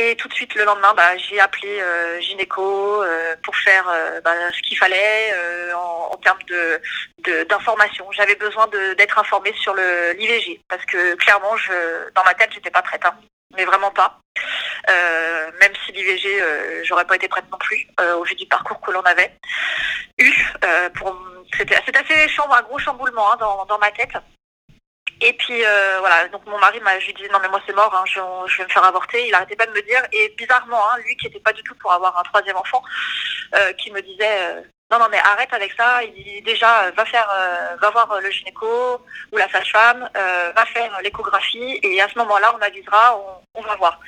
Et 0.02 0.16
tout 0.16 0.28
de 0.28 0.34
suite 0.34 0.54
le 0.54 0.64
lendemain, 0.64 0.94
bah, 0.94 1.14
j'ai 1.18 1.38
appelé 1.40 1.78
euh, 1.78 2.18
gynéco 2.22 3.02
euh, 3.02 3.36
pour 3.42 3.54
faire 3.54 3.86
euh, 3.90 4.22
bah, 4.22 4.32
ce 4.50 4.62
qu'il 4.62 4.78
fallait 4.78 5.30
euh, 5.34 5.74
en, 5.74 6.16
termes 6.16 6.38
d'information. 7.48 8.10
J'avais 8.12 8.34
besoin 8.34 8.66
d'être 8.96 9.18
informée 9.18 9.52
sur 9.60 9.74
l'IVG 9.74 10.62
parce 10.68 10.84
que 10.86 11.14
clairement, 11.16 11.54
dans 12.14 12.24
ma 12.24 12.34
tête, 12.34 12.50
j'étais 12.54 12.70
pas 12.70 12.82
prête, 12.82 13.04
hein, 13.04 13.14
mais 13.56 13.64
vraiment 13.66 13.90
pas. 13.90 14.18
Même 14.88 15.72
si 15.84 15.92
l'IVG, 15.92 16.84
j'aurais 16.84 17.06
pas 17.06 17.16
été 17.16 17.28
prête 17.28 17.50
non 17.50 17.58
plus 17.58 17.86
au 18.16 18.24
vu 18.24 18.34
du 18.34 18.46
parcours 18.46 18.80
que 18.80 18.90
l'on 18.90 19.02
avait 19.02 19.32
eu. 20.18 20.32
c'était 21.56 21.76
assez 21.76 22.28
un 22.38 22.62
gros 22.62 22.78
chamboulement 22.78 23.32
hein, 23.32 23.66
dans 23.66 23.78
ma 23.78 23.90
tête. 23.90 24.12
Et 25.22 25.34
puis 25.34 25.64
euh, 25.64 25.98
voilà, 26.00 26.28
donc 26.28 26.46
mon 26.46 26.58
mari 26.58 26.80
m'a, 26.80 26.98
je 26.98 27.06
lui 27.06 27.14
disais 27.14 27.28
non 27.28 27.40
mais 27.42 27.48
moi 27.48 27.60
c'est 27.66 27.74
mort, 27.74 27.94
hein, 27.94 28.04
je, 28.06 28.56
vais 28.56 28.64
me 28.64 28.70
faire 28.70 28.84
avorter. 28.84 29.28
Il 29.28 29.34
arrêtait 29.34 29.56
pas 29.56 29.66
de 29.66 29.72
me 29.72 29.82
dire 29.82 30.02
et 30.12 30.34
bizarrement, 30.36 30.80
hein, 30.90 30.98
lui 31.04 31.14
qui 31.16 31.26
était 31.26 31.40
pas 31.40 31.52
du 31.52 31.62
tout 31.62 31.74
pour 31.74 31.92
avoir 31.92 32.18
un 32.18 32.22
troisième 32.22 32.56
enfant, 32.56 32.82
euh, 33.54 33.72
qui 33.74 33.90
me 33.90 34.00
disait 34.00 34.40
euh, 34.40 34.62
non 34.90 34.98
non 34.98 35.08
mais 35.10 35.18
arrête 35.18 35.52
avec 35.52 35.72
ça. 35.74 36.02
Il 36.04 36.14
dit 36.14 36.40
déjà 36.42 36.90
va 36.92 37.04
faire, 37.04 37.28
va 37.82 37.90
voir 37.90 38.18
le 38.20 38.30
gynéco 38.30 38.66
ou 39.32 39.36
la 39.36 39.48
sage-femme, 39.50 40.08
va 40.14 40.66
faire 40.66 40.98
l'échographie 41.02 41.78
et 41.82 42.00
à 42.00 42.08
ce 42.08 42.18
moment-là 42.18 42.54
on 42.58 42.62
avisera, 42.62 43.16
on, 43.18 43.60
on 43.60 43.62
va 43.62 43.76
voir. 43.76 44.00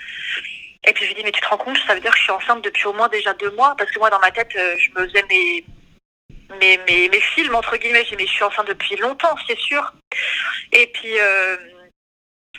Et 0.84 0.92
puis 0.94 1.04
je 1.04 1.08
lui 1.10 1.16
dis 1.16 1.24
mais 1.24 1.32
tu 1.32 1.42
te 1.42 1.48
rends 1.48 1.58
compte, 1.58 1.78
ça 1.86 1.94
veut 1.94 2.00
dire 2.00 2.10
que 2.10 2.18
je 2.18 2.22
suis 2.22 2.32
enceinte 2.32 2.62
depuis 2.64 2.86
au 2.86 2.94
moins 2.94 3.08
déjà 3.08 3.34
deux 3.34 3.50
mois 3.50 3.74
parce 3.76 3.90
que 3.90 3.98
moi 3.98 4.08
dans 4.08 4.18
ma 4.18 4.30
tête 4.30 4.50
je 4.52 4.90
me 4.96 5.06
faisais 5.06 5.24
mes 5.28 5.64
mes, 6.60 6.78
mes, 6.88 7.08
mes 7.08 7.20
films, 7.20 7.54
entre 7.54 7.76
guillemets. 7.76 8.04
J'ai 8.04 8.16
mais 8.16 8.26
je 8.26 8.32
suis 8.32 8.44
enceinte 8.44 8.68
depuis 8.68 8.96
longtemps, 8.96 9.34
c'est 9.46 9.58
sûr. 9.58 9.92
Et 10.72 10.86
puis, 10.88 11.18
euh, 11.18 11.56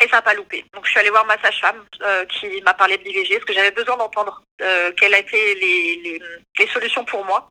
et 0.01 0.08
ça 0.08 0.18
n'a 0.18 0.22
pas 0.22 0.34
loupé. 0.34 0.65
Donc, 0.74 0.86
je 0.86 0.92
suis 0.92 1.00
allée 1.00 1.10
voir 1.10 1.25
ma 1.25 1.39
sage-femme 1.42 1.84
euh, 2.01 2.25
qui 2.25 2.62
m'a 2.62 2.74
parlé 2.74 2.98
de 2.98 3.03
l'IVG, 3.03 3.36
parce 3.36 3.46
que 3.46 3.53
j'avais 3.53 3.72
besoin 3.72 3.98
d'entendre 3.98 4.44
euh, 4.62 4.92
quelles 5.00 5.13
étaient 5.13 5.56
les, 5.56 6.22
les, 6.58 6.68
solutions 6.68 7.06
pour 7.06 7.24
moi. 7.25 7.50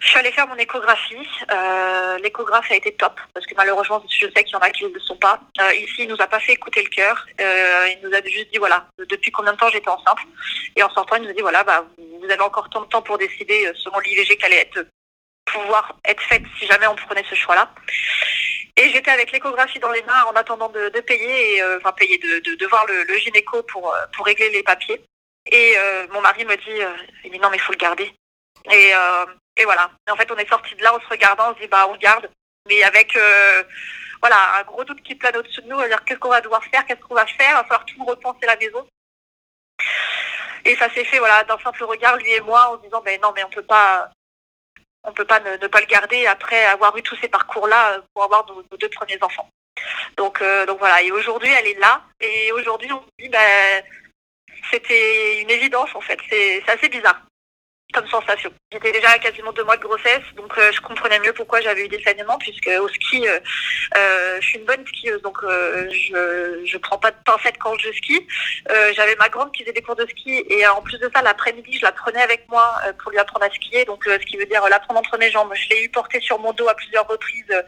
Je 0.00 0.08
suis 0.08 0.18
allée 0.18 0.32
faire 0.32 0.46
mon 0.46 0.56
échographie. 0.56 1.26
L'échographe 2.22 2.70
a 2.70 2.76
été 2.76 2.94
top, 2.94 3.18
parce 3.32 3.46
que 3.46 3.54
malheureusement, 3.56 4.04
je 4.08 4.26
sais 4.26 4.44
qu'il 4.44 4.52
y 4.52 4.56
en 4.56 4.60
a 4.60 4.70
qui 4.70 4.84
ne 4.84 4.90
le 4.90 5.00
sont 5.00 5.16
pas. 5.16 5.40
Ici, 5.74 6.02
il 6.02 6.08
nous 6.08 6.20
a 6.20 6.26
pas 6.26 6.40
fait 6.40 6.52
écouter 6.52 6.82
le 6.82 6.90
cœur. 6.90 7.26
Il 7.38 7.98
nous 8.02 8.14
a 8.14 8.20
juste 8.22 8.52
dit, 8.52 8.58
voilà, 8.58 8.86
depuis 8.98 9.30
combien 9.30 9.54
de 9.54 9.58
temps 9.58 9.70
j'étais 9.70 9.88
enceinte? 9.88 10.18
Et 10.76 10.82
en 10.82 10.90
sortant, 10.90 11.16
il 11.16 11.22
nous 11.22 11.30
a 11.30 11.32
dit, 11.32 11.40
voilà, 11.40 11.64
bah, 11.64 11.86
vous 11.96 12.30
avez 12.30 12.42
encore 12.42 12.68
tant 12.68 12.82
de 12.82 12.86
temps 12.88 13.00
pour 13.00 13.16
décider, 13.16 13.70
selon 13.76 13.98
l'IVG, 14.00 14.36
qu'elle 14.36 14.52
allait 14.52 14.62
être 14.62 14.86
pouvoir 15.44 15.96
être 16.04 16.22
faite 16.22 16.42
si 16.58 16.66
jamais 16.66 16.86
on 16.86 16.96
prenait 16.96 17.24
ce 17.28 17.34
choix-là. 17.34 17.70
Et 18.76 18.90
j'étais 18.90 19.10
avec 19.10 19.30
l'échographie 19.30 19.78
dans 19.78 19.92
les 19.92 20.02
mains 20.02 20.24
en 20.24 20.34
attendant 20.34 20.68
de, 20.68 20.88
payer, 21.00 21.56
et, 21.56 21.62
euh, 21.62 21.78
enfin 21.78 21.92
payer, 21.92 22.18
de, 22.18 22.66
voir 22.66 22.84
le, 22.86 23.18
gynéco 23.18 23.62
pour, 23.62 23.94
euh, 23.94 24.06
pour 24.16 24.26
régler 24.26 24.50
les 24.50 24.64
papiers. 24.64 25.00
Et 25.50 25.74
euh, 25.76 26.06
mon 26.10 26.20
mari 26.20 26.44
me 26.44 26.56
dit, 26.56 26.80
il 27.24 27.30
dit 27.30 27.38
non 27.38 27.50
mais 27.50 27.56
il 27.58 27.60
faut 27.60 27.72
le 27.72 27.78
garder. 27.78 28.12
Et, 28.72 28.92
et 29.56 29.64
voilà. 29.64 29.90
Et 30.08 30.10
en 30.10 30.16
fait 30.16 30.30
on 30.32 30.36
est 30.36 30.48
sorti 30.48 30.74
de 30.74 30.82
là 30.82 30.94
en 30.94 31.00
se 31.00 31.06
regardant, 31.08 31.52
on 31.52 31.54
se 31.54 31.60
dit 31.60 31.68
bah 31.68 31.86
on 31.88 31.92
le 31.92 31.98
garde, 31.98 32.28
mais 32.66 32.82
avec 32.82 33.16
voilà 34.20 34.56
un 34.58 34.62
gros 34.62 34.84
doute 34.84 35.02
qui 35.02 35.14
plane 35.14 35.36
au-dessus 35.36 35.60
de 35.62 35.68
nous, 35.68 35.78
à 35.78 35.86
dire 35.86 36.02
qu'est-ce 36.04 36.18
qu'on 36.18 36.30
va 36.30 36.40
devoir 36.40 36.64
faire, 36.64 36.84
qu'est-ce 36.86 37.00
qu'on 37.00 37.14
va 37.14 37.26
faire, 37.26 37.50
il 37.50 37.54
va 37.54 37.64
falloir 37.64 37.84
tout 37.84 38.04
repenser 38.04 38.46
la 38.46 38.56
maison. 38.56 38.88
Et 40.64 40.74
ça 40.76 40.88
s'est 40.94 41.04
fait 41.04 41.18
voilà 41.18 41.44
d'un 41.44 41.58
simple 41.58 41.84
regard 41.84 42.16
lui 42.16 42.32
et 42.32 42.40
moi 42.40 42.70
en 42.70 42.78
se 42.78 42.84
disant 42.84 43.02
ben 43.02 43.20
non 43.20 43.32
mais 43.36 43.44
on 43.44 43.50
peut 43.50 43.62
pas 43.62 44.10
on 45.04 45.10
ne 45.10 45.14
peut 45.14 45.24
pas 45.24 45.40
ne, 45.40 45.66
pas 45.66 45.80
le 45.80 45.86
garder 45.86 46.26
après 46.26 46.64
avoir 46.66 46.96
eu 46.96 47.02
tous 47.02 47.16
ces 47.16 47.28
parcours-là 47.28 48.00
pour 48.12 48.24
avoir 48.24 48.46
nos, 48.46 48.62
deux 48.76 48.88
premiers 48.88 49.22
enfants. 49.22 49.48
Donc, 50.16 50.40
euh, 50.40 50.66
donc 50.66 50.78
voilà, 50.78 51.02
et 51.02 51.10
aujourd'hui 51.10 51.50
elle 51.50 51.66
est 51.66 51.78
là, 51.78 52.02
et 52.20 52.52
aujourd'hui 52.52 52.92
on 52.92 53.00
se 53.00 53.24
dit, 53.24 53.28
ben, 53.28 53.82
c'était 54.70 55.40
une 55.40 55.50
évidence 55.50 55.94
en 55.94 56.00
fait, 56.00 56.18
c'est 56.30 56.62
assez 56.68 56.88
bizarre 56.88 57.20
sensation. 58.08 58.50
J'étais 58.72 58.92
déjà 58.92 59.10
à 59.10 59.18
quasiment 59.18 59.52
deux 59.52 59.64
mois 59.64 59.76
de 59.76 59.82
grossesse, 59.82 60.22
donc 60.36 60.56
euh, 60.58 60.72
je 60.72 60.80
comprenais 60.80 61.18
mieux 61.20 61.32
pourquoi 61.32 61.60
j'avais 61.60 61.84
eu 61.84 61.88
des 61.88 62.02
saignements, 62.02 62.38
puisque 62.38 62.70
au 62.80 62.88
ski, 62.88 63.26
euh, 63.28 63.38
euh, 63.96 64.38
je 64.40 64.46
suis 64.46 64.58
une 64.58 64.64
bonne 64.64 64.86
skieuse, 64.86 65.22
donc 65.22 65.38
je 65.42 66.62
je 66.64 66.78
prends 66.78 66.98
pas 66.98 67.10
de 67.10 67.16
pincettes 67.24 67.58
quand 67.58 67.76
je 67.78 67.90
skie. 67.92 68.26
J'avais 68.94 69.16
ma 69.16 69.28
grande 69.28 69.52
qui 69.52 69.62
faisait 69.62 69.72
des 69.72 69.82
cours 69.82 69.96
de 69.96 70.06
ski, 70.06 70.44
et 70.48 70.66
en 70.66 70.82
plus 70.82 70.98
de 70.98 71.10
ça, 71.14 71.22
l'après-midi, 71.22 71.78
je 71.78 71.84
la 71.84 71.92
prenais 71.92 72.22
avec 72.22 72.48
moi 72.48 72.80
pour 73.00 73.10
lui 73.10 73.18
apprendre 73.18 73.44
à 73.44 73.50
skier, 73.50 73.84
donc 73.84 74.04
ce 74.04 74.26
qui 74.26 74.36
veut 74.36 74.46
dire 74.46 74.66
la 74.68 74.80
prendre 74.80 75.00
entre 75.00 75.16
mes 75.18 75.30
jambes. 75.30 75.52
Je 75.54 75.68
l'ai 75.68 75.84
eu 75.84 75.88
portée 75.88 76.20
sur 76.20 76.38
mon 76.38 76.52
dos 76.52 76.68
à 76.68 76.74
plusieurs 76.74 77.06
reprises. 77.06 77.62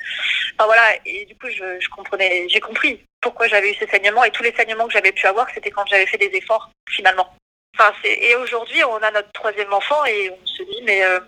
Enfin 0.58 0.66
voilà, 0.66 0.82
et 1.04 1.24
du 1.26 1.36
coup, 1.36 1.48
je, 1.48 1.78
je 1.80 1.88
comprenais, 1.88 2.48
j'ai 2.48 2.60
compris 2.60 3.04
pourquoi 3.20 3.48
j'avais 3.48 3.70
eu 3.70 3.74
ces 3.74 3.86
saignements, 3.86 4.24
et 4.24 4.30
tous 4.30 4.42
les 4.42 4.52
saignements 4.52 4.86
que 4.86 4.92
j'avais 4.92 5.12
pu 5.12 5.26
avoir, 5.26 5.46
c'était 5.54 5.70
quand 5.70 5.86
j'avais 5.86 6.06
fait 6.06 6.18
des 6.18 6.30
efforts, 6.34 6.70
finalement. 6.88 7.28
Enfin, 7.78 7.92
et 8.04 8.34
aujourd'hui, 8.36 8.82
on 8.84 8.96
a 8.96 9.10
notre 9.10 9.30
troisième 9.32 9.72
enfant 9.72 10.02
et 10.06 10.30
on 10.30 10.46
se 10.46 10.62
dit, 10.62 10.80
mais 10.84 11.04
euh, 11.04 11.20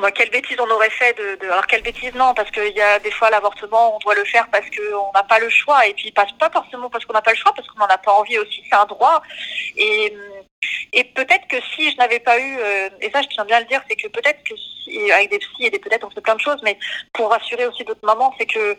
bah, 0.00 0.10
quelle 0.10 0.30
bêtise 0.30 0.56
on 0.60 0.70
aurait 0.70 0.90
fait 0.90 1.14
de. 1.14 1.46
Alors 1.46 1.66
quelle 1.66 1.82
bêtise 1.82 2.14
non, 2.14 2.34
parce 2.34 2.50
qu'il 2.50 2.74
y 2.74 2.80
a 2.80 2.98
des 2.98 3.10
fois 3.10 3.30
l'avortement, 3.30 3.96
on 3.96 3.98
doit 4.00 4.14
le 4.14 4.24
faire 4.24 4.48
parce 4.50 4.66
qu'on 4.70 5.12
n'a 5.14 5.22
pas 5.22 5.38
le 5.38 5.48
choix, 5.48 5.86
et 5.86 5.94
puis 5.94 6.10
pas 6.10 6.26
forcément 6.52 6.90
parce 6.90 7.04
qu'on 7.04 7.12
n'a 7.14 7.22
pas 7.22 7.32
le 7.32 7.36
choix, 7.36 7.52
parce 7.54 7.68
qu'on 7.68 7.78
n'en 7.78 7.86
a 7.86 7.98
pas 7.98 8.12
envie 8.12 8.38
aussi, 8.38 8.62
c'est 8.68 8.76
un 8.76 8.86
droit. 8.86 9.22
Et, 9.76 10.14
et 10.92 11.04
peut-être 11.04 11.46
que 11.48 11.60
si 11.74 11.90
je 11.90 11.96
n'avais 11.96 12.20
pas 12.20 12.38
eu, 12.38 12.58
euh, 12.58 12.88
et 13.00 13.10
ça 13.10 13.22
je 13.22 13.28
tiens 13.28 13.44
bien 13.44 13.58
à 13.58 13.60
le 13.60 13.66
dire, 13.66 13.82
c'est 13.88 13.96
que 13.96 14.08
peut-être 14.08 14.42
que 14.44 14.54
si, 14.56 15.10
avec 15.10 15.30
des 15.30 15.38
psys 15.38 15.66
et 15.66 15.70
des 15.70 15.78
peut-être 15.78 16.04
on 16.06 16.10
fait 16.10 16.20
plein 16.22 16.36
de 16.36 16.40
choses, 16.40 16.60
mais 16.62 16.78
pour 17.12 17.30
rassurer 17.30 17.66
aussi 17.66 17.84
d'autres 17.84 18.04
mamans, 18.04 18.34
c'est 18.38 18.46
que 18.46 18.76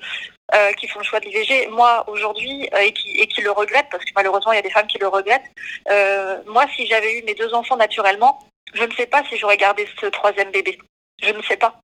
euh, 0.53 0.71
qui 0.73 0.87
font 0.87 0.99
le 0.99 1.05
choix 1.05 1.19
de 1.19 1.25
l'IVG, 1.25 1.67
moi 1.71 2.07
aujourd'hui, 2.07 2.69
euh, 2.75 2.77
et, 2.77 2.93
qui, 2.93 3.19
et 3.19 3.25
qui 3.25 3.41
le 3.41 3.49
regrettent, 3.49 3.89
parce 3.89 4.05
que 4.05 4.11
malheureusement 4.15 4.51
il 4.51 4.57
y 4.57 4.59
a 4.59 4.61
des 4.61 4.69
femmes 4.69 4.85
qui 4.85 4.99
le 4.99 5.07
regrettent, 5.07 5.49
euh, 5.89 6.39
moi 6.45 6.65
si 6.75 6.85
j'avais 6.85 7.17
eu 7.17 7.23
mes 7.23 7.33
deux 7.33 7.51
enfants 7.55 7.77
naturellement, 7.77 8.47
je 8.75 8.83
ne 8.83 8.93
sais 8.93 9.07
pas 9.07 9.23
si 9.23 9.37
j'aurais 9.37 9.57
gardé 9.57 9.87
ce 9.99 10.05
troisième 10.05 10.51
bébé. 10.51 10.77
Je 11.19 11.31
ne 11.31 11.41
sais 11.41 11.57
pas. 11.57 11.79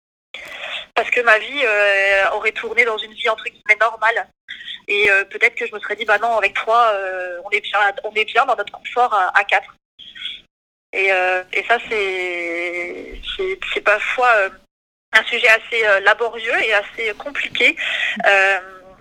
Parce 0.94 1.10
que 1.10 1.22
ma 1.22 1.40
vie 1.40 1.64
aurait 2.34 2.52
tourné 2.52 2.86
dans 2.86 2.98
une 2.98 3.14
vie 3.14 3.30
entre 3.30 3.46
guillemets 3.46 3.80
normale. 3.80 4.28
Et 4.88 5.08
peut-être 5.30 5.56
que 5.56 5.66
je 5.66 5.74
me 5.74 5.80
serais 5.80 5.96
dit, 5.96 6.06
bah 6.06 6.20
non, 6.20 6.38
avec 6.38 6.54
trois, 6.54 6.94
on, 7.46 7.50
est 7.52 7.62
bien, 7.62 7.80
on 8.04 8.14
est 8.14 8.26
bien 8.26 8.46
dans 8.46 8.56
notre 8.56 8.74
confort 8.74 9.14
à, 9.14 9.44
quatre. 9.46 9.74
Et, 10.92 11.08
et 11.08 11.64
ça, 11.68 11.78
c'est 11.88 13.82
parfois 13.82 14.50
un 15.14 15.24
sujet 15.26 15.48
assez 15.50 16.04
laborieux 16.04 16.58
et 16.64 16.74
assez 16.74 17.14
compliqué. 17.18 17.76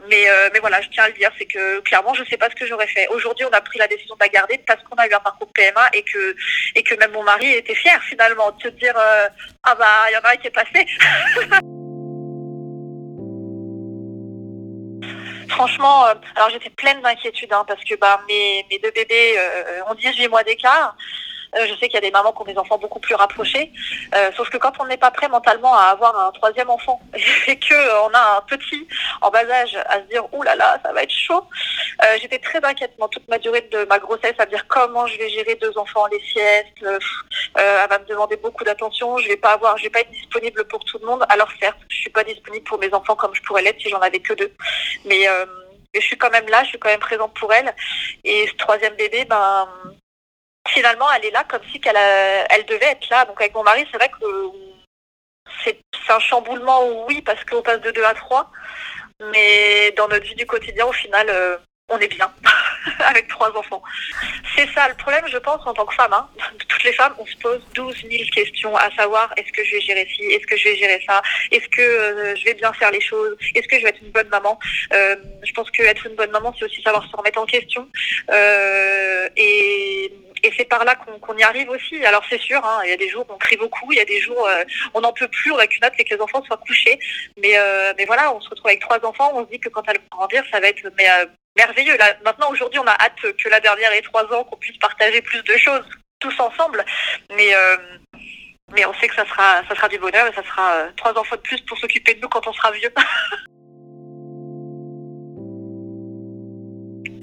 Mais, 0.09 0.29
euh, 0.31 0.49
mais 0.53 0.61
voilà, 0.61 0.81
je 0.81 0.89
tiens 0.89 1.05
à 1.05 1.09
le 1.09 1.15
dire, 1.15 1.31
c'est 1.39 1.45
que 1.45 1.81
clairement, 1.81 2.15
je 2.15 2.23
ne 2.23 2.27
sais 2.27 2.39
pas 2.39 2.49
ce 2.49 2.55
que 2.55 2.67
j'aurais 2.67 2.87
fait. 2.87 3.07
Aujourd'hui, 3.09 3.45
on 3.45 3.53
a 3.53 3.61
pris 3.61 3.79
la 3.79 3.87
décision 3.87 4.15
de 4.15 4.21
la 4.21 4.29
garder 4.29 4.59
parce 4.67 4.83
qu'on 4.83 4.97
a 4.97 5.07
eu 5.07 5.13
un 5.13 5.21
parcours 5.21 5.53
PMA 5.53 5.89
et 5.93 6.03
que, 6.03 6.37
et 6.75 6.83
que 6.83 6.95
même 6.95 7.13
mon 7.13 7.23
mari 7.23 7.53
était 7.53 7.75
fier 7.75 8.03
finalement 8.05 8.51
de 8.53 8.63
se 8.63 8.69
dire 8.69 8.95
euh, 8.97 9.29
Ah 9.63 9.75
bah, 9.75 10.07
il 10.09 10.15
y 10.15 10.17
en 10.17 10.21
a 10.21 10.33
un 10.33 10.37
qui 10.37 10.47
est 10.47 10.51
passé. 10.51 10.87
Franchement, 15.51 16.07
euh, 16.07 16.15
alors 16.37 16.49
j'étais 16.51 16.71
pleine 16.71 17.03
d'inquiétude 17.03 17.53
hein, 17.53 17.65
parce 17.69 17.85
que 17.85 17.95
bah, 17.97 18.23
mes, 18.27 18.65
mes 18.71 18.79
deux 18.79 18.93
bébés 18.93 19.35
euh, 19.37 19.83
ont 19.89 19.95
18 19.95 20.29
mois 20.29 20.45
d'écart. 20.45 20.97
Euh, 21.57 21.67
je 21.67 21.75
sais 21.75 21.89
qu'il 21.89 21.95
y 21.95 21.99
a 21.99 22.01
des 22.01 22.11
mamans 22.11 22.33
qui 22.33 22.43
ont 22.43 22.45
des 22.45 22.59
enfants 22.59 22.79
beaucoup 22.79 23.01
plus 23.01 23.15
rapprochés. 23.15 23.73
Euh, 24.15 24.31
sauf 24.37 24.49
que 24.51 24.57
quand 24.57 24.73
on 24.81 24.87
n'est 24.87 24.97
pas 24.97 25.11
prêt 25.11 25.29
mentalement 25.29 25.75
à 25.75 25.85
avoir 25.85 26.19
un 26.19 26.31
troisième 26.33 26.71
enfant 26.71 27.01
et 27.47 27.59
que 27.59 27.75
euh, 27.75 28.03
on 28.03 28.15
a 28.15 28.39
un 28.39 28.41
petit 28.43 28.87
en 29.21 29.31
bas 29.31 29.49
âge 29.51 29.77
à 29.87 29.97
se 29.97 30.07
dire 30.09 30.23
ouh 30.33 30.43
là 30.43 30.55
là, 30.55 30.79
ça 30.85 30.93
va 30.93 31.03
être 31.03 31.13
chaud. 31.13 31.45
Euh, 32.03 32.19
J'étais 32.21 32.39
très 32.39 32.63
inquiète 32.65 32.93
pendant 32.97 33.09
toute 33.09 33.29
ma 33.29 33.39
durée 33.39 33.69
de 33.73 33.85
ma 33.87 33.99
grossesse 33.99 34.35
à 34.39 34.47
dire 34.47 34.67
comment 34.69 35.07
je 35.07 35.19
vais 35.19 35.29
gérer 35.31 35.55
deux 35.57 35.77
enfants 35.77 36.07
les 36.07 36.21
siestes. 36.21 36.67
Elle 36.83 37.89
va 37.89 37.99
me 37.99 38.07
demander 38.07 38.37
beaucoup 38.37 38.65
d'attention. 38.65 39.19
Je 39.19 39.29
vais 39.29 39.37
pas 39.37 39.53
avoir, 39.53 39.77
je 39.79 39.85
vais 39.85 39.91
pas 39.91 40.01
être 40.01 40.11
disponible 40.11 40.65
pour 40.69 40.85
tout 40.85 40.99
le 40.99 41.07
monde. 41.07 41.25
Alors 41.29 41.49
certes, 41.61 41.79
je 41.89 41.97
suis 41.97 42.11
pas 42.11 42.25
disponible 42.25 42.65
pour 42.65 42.79
mes 42.79 42.93
enfants 42.95 43.17
comme 43.17 43.35
je 43.35 43.43
pourrais 43.43 43.63
l'être 43.63 43.81
si 43.81 43.89
j'en 43.89 44.01
avais 44.01 44.21
que 44.21 44.35
deux. 44.35 44.53
Mais 45.05 45.27
mais 45.93 46.01
je 46.01 46.07
suis 46.07 46.19
quand 46.19 46.31
même 46.31 46.47
là, 46.49 46.63
je 46.63 46.69
suis 46.69 46.79
quand 46.79 46.89
même 46.89 47.01
présente 47.01 47.35
pour 47.35 47.53
elle. 47.53 47.75
Et 48.25 48.47
ce 48.47 48.55
troisième 48.55 48.95
bébé, 48.95 49.25
ben, 49.25 49.69
finalement, 50.73 51.07
elle 51.17 51.27
est 51.27 51.31
là 51.31 51.45
comme 51.49 51.63
si 51.71 51.81
qu'elle 51.81 51.97
elle 51.97 52.65
devait 52.67 52.93
être 52.93 53.09
là. 53.11 53.25
Donc 53.25 53.41
avec 53.41 53.55
mon 53.55 53.63
mari, 53.63 53.87
c'est 53.91 53.99
vrai 53.99 54.09
que 54.09 54.27
c'est 55.65 55.79
un 56.09 56.19
chamboulement, 56.21 57.07
oui, 57.07 57.23
parce 57.23 57.45
qu'on 57.45 57.63
passe 57.63 57.81
de 57.81 57.91
2 57.91 58.05
à 58.05 58.15
3. 58.15 58.51
Mais 59.33 59.93
dans 59.97 60.09
notre 60.09 60.25
vie 60.25 60.35
du 60.35 60.47
quotidien, 60.47 60.87
au 60.87 60.93
final, 60.93 61.27
euh, 61.29 61.59
on 61.91 61.99
est 61.99 62.09
bien 62.09 62.33
avec 63.01 63.29
trois 63.29 63.55
enfants. 63.57 63.83
C'est 64.57 64.69
ça 64.73 64.89
le 64.89 64.95
problème, 64.95 65.27
je 65.27 65.39
pense, 65.39 65.67
en 65.67 65.75
tant 65.75 65.85
que 65.85 65.95
femme. 65.95 66.13
Hein. 66.13 66.29
Toutes 66.69 66.85
les 66.85 66.93
femmes, 66.93 67.15
on 67.19 67.27
se 67.27 67.37
pose 67.37 67.61
12 67.75 67.95
000 68.11 68.25
questions 68.33 68.75
à 68.77 68.91
savoir 68.93 69.33
est-ce 69.37 69.53
que 69.53 69.65
je 69.65 69.73
vais 69.73 69.81
gérer 69.81 70.09
ci, 70.15 70.23
est-ce 70.23 70.47
que 70.47 70.57
je 70.57 70.65
vais 70.69 70.77
gérer 70.77 71.03
ça, 71.07 71.21
est-ce 71.51 71.69
que 71.69 71.83
euh, 71.83 72.35
je 72.37 72.45
vais 72.45 72.55
bien 72.55 72.73
faire 72.73 72.91
les 72.91 73.01
choses, 73.01 73.37
est-ce 73.55 73.69
que 73.69 73.77
je 73.77 73.83
vais 73.83 73.91
être 73.91 74.03
une 74.03 74.13
bonne 74.13 74.29
maman. 74.29 74.59
Euh, 74.95 75.17
je 75.43 75.53
pense 75.53 75.71
qu'être 75.71 76.07
une 76.07 76.15
bonne 76.15 76.31
maman, 76.31 76.55
c'est 76.59 76.65
aussi 76.65 76.81
savoir 76.83 77.07
se 77.11 77.17
remettre 77.17 77.41
en 77.41 77.47
question. 77.47 77.87
Euh, 78.31 79.29
et 79.37 80.13
et 80.51 80.55
c'est 80.57 80.65
par 80.65 80.85
là 80.85 80.97
qu'on 80.97 81.37
y 81.37 81.43
arrive 81.43 81.71
aussi. 81.71 82.05
Alors 82.05 82.23
c'est 82.29 82.41
sûr, 82.41 82.65
hein, 82.65 82.81
il 82.85 82.91
y 82.91 82.93
a 82.93 82.97
des 82.97 83.09
jours 83.09 83.25
où 83.29 83.33
on 83.33 83.39
crie 83.39 83.57
beaucoup, 83.57 83.93
il 83.93 83.99
y 83.99 84.01
a 84.01 84.05
des 84.05 84.21
jours 84.21 84.47
euh, 84.49 84.65
on 84.95 85.01
n'en 85.01 85.13
peut 85.13 85.29
plus, 85.29 85.53
on 85.53 85.59
a 85.59 85.67
qu'une 85.67 85.85
hâte, 85.85 85.97
que 85.97 86.15
les 86.15 86.21
enfants 86.21 86.43
soient 86.45 86.57
couchés. 86.57 86.99
Mais, 87.41 87.57
euh, 87.57 87.93
mais 87.97 88.05
voilà, 88.05 88.35
on 88.35 88.41
se 88.41 88.49
retrouve 88.51 88.67
avec 88.67 88.81
trois 88.81 88.99
enfants, 89.05 89.31
on 89.35 89.45
se 89.45 89.51
dit 89.51 89.61
que 89.61 89.69
quand 89.69 89.83
elles 89.89 89.99
vont 89.99 90.19
grandir, 90.19 90.45
ça 90.51 90.59
va 90.59 90.69
être 90.69 90.85
euh, 90.85 91.27
merveilleux. 91.57 91.97
Maintenant, 92.25 92.51
aujourd'hui, 92.51 92.81
on 92.81 92.87
a 92.87 92.97
hâte 93.01 93.21
que 93.21 93.49
la 93.49 93.61
dernière 93.61 93.93
ait 93.93 94.03
trois 94.03 94.25
ans, 94.35 94.45
qu'on 94.45 94.57
puisse 94.57 94.79
partager 94.79 95.23
plus 95.23 95.43
de 95.45 95.57
choses 95.57 95.85
tous 96.19 96.39
ensemble. 96.41 96.85
Mais 97.37 97.55
mais 98.73 98.87
on 98.87 98.95
sait 98.95 99.09
que 99.09 99.17
ça 99.17 99.27
sera, 99.27 99.63
ça 99.69 99.75
sera 99.75 99.89
du 99.89 99.99
bonheur 99.99 100.29
et 100.29 100.33
ça 100.33 100.45
sera 100.45 100.85
trois 100.97 101.17
enfants 101.19 101.35
de 101.35 101.41
plus 101.41 101.61
pour 101.63 101.77
s'occuper 101.77 102.15
de 102.15 102.21
nous 102.21 102.29
quand 102.29 102.47
on 102.47 102.53
sera 102.53 102.71
vieux. 102.71 102.93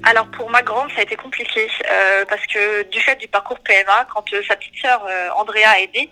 Alors 0.08 0.26
pour 0.28 0.48
ma 0.48 0.62
grande, 0.62 0.90
ça 0.92 1.00
a 1.00 1.02
été 1.02 1.16
compliqué 1.16 1.68
euh, 1.90 2.24
parce 2.24 2.46
que 2.46 2.82
du 2.84 2.98
fait 2.98 3.16
du 3.16 3.28
parcours 3.28 3.58
PMA, 3.58 4.06
quand 4.06 4.24
euh, 4.32 4.42
sa 4.48 4.56
petite 4.56 4.78
sœur 4.80 5.04
euh, 5.04 5.28
Andrea 5.36 5.68
a 5.68 5.80
aidé, 5.80 6.08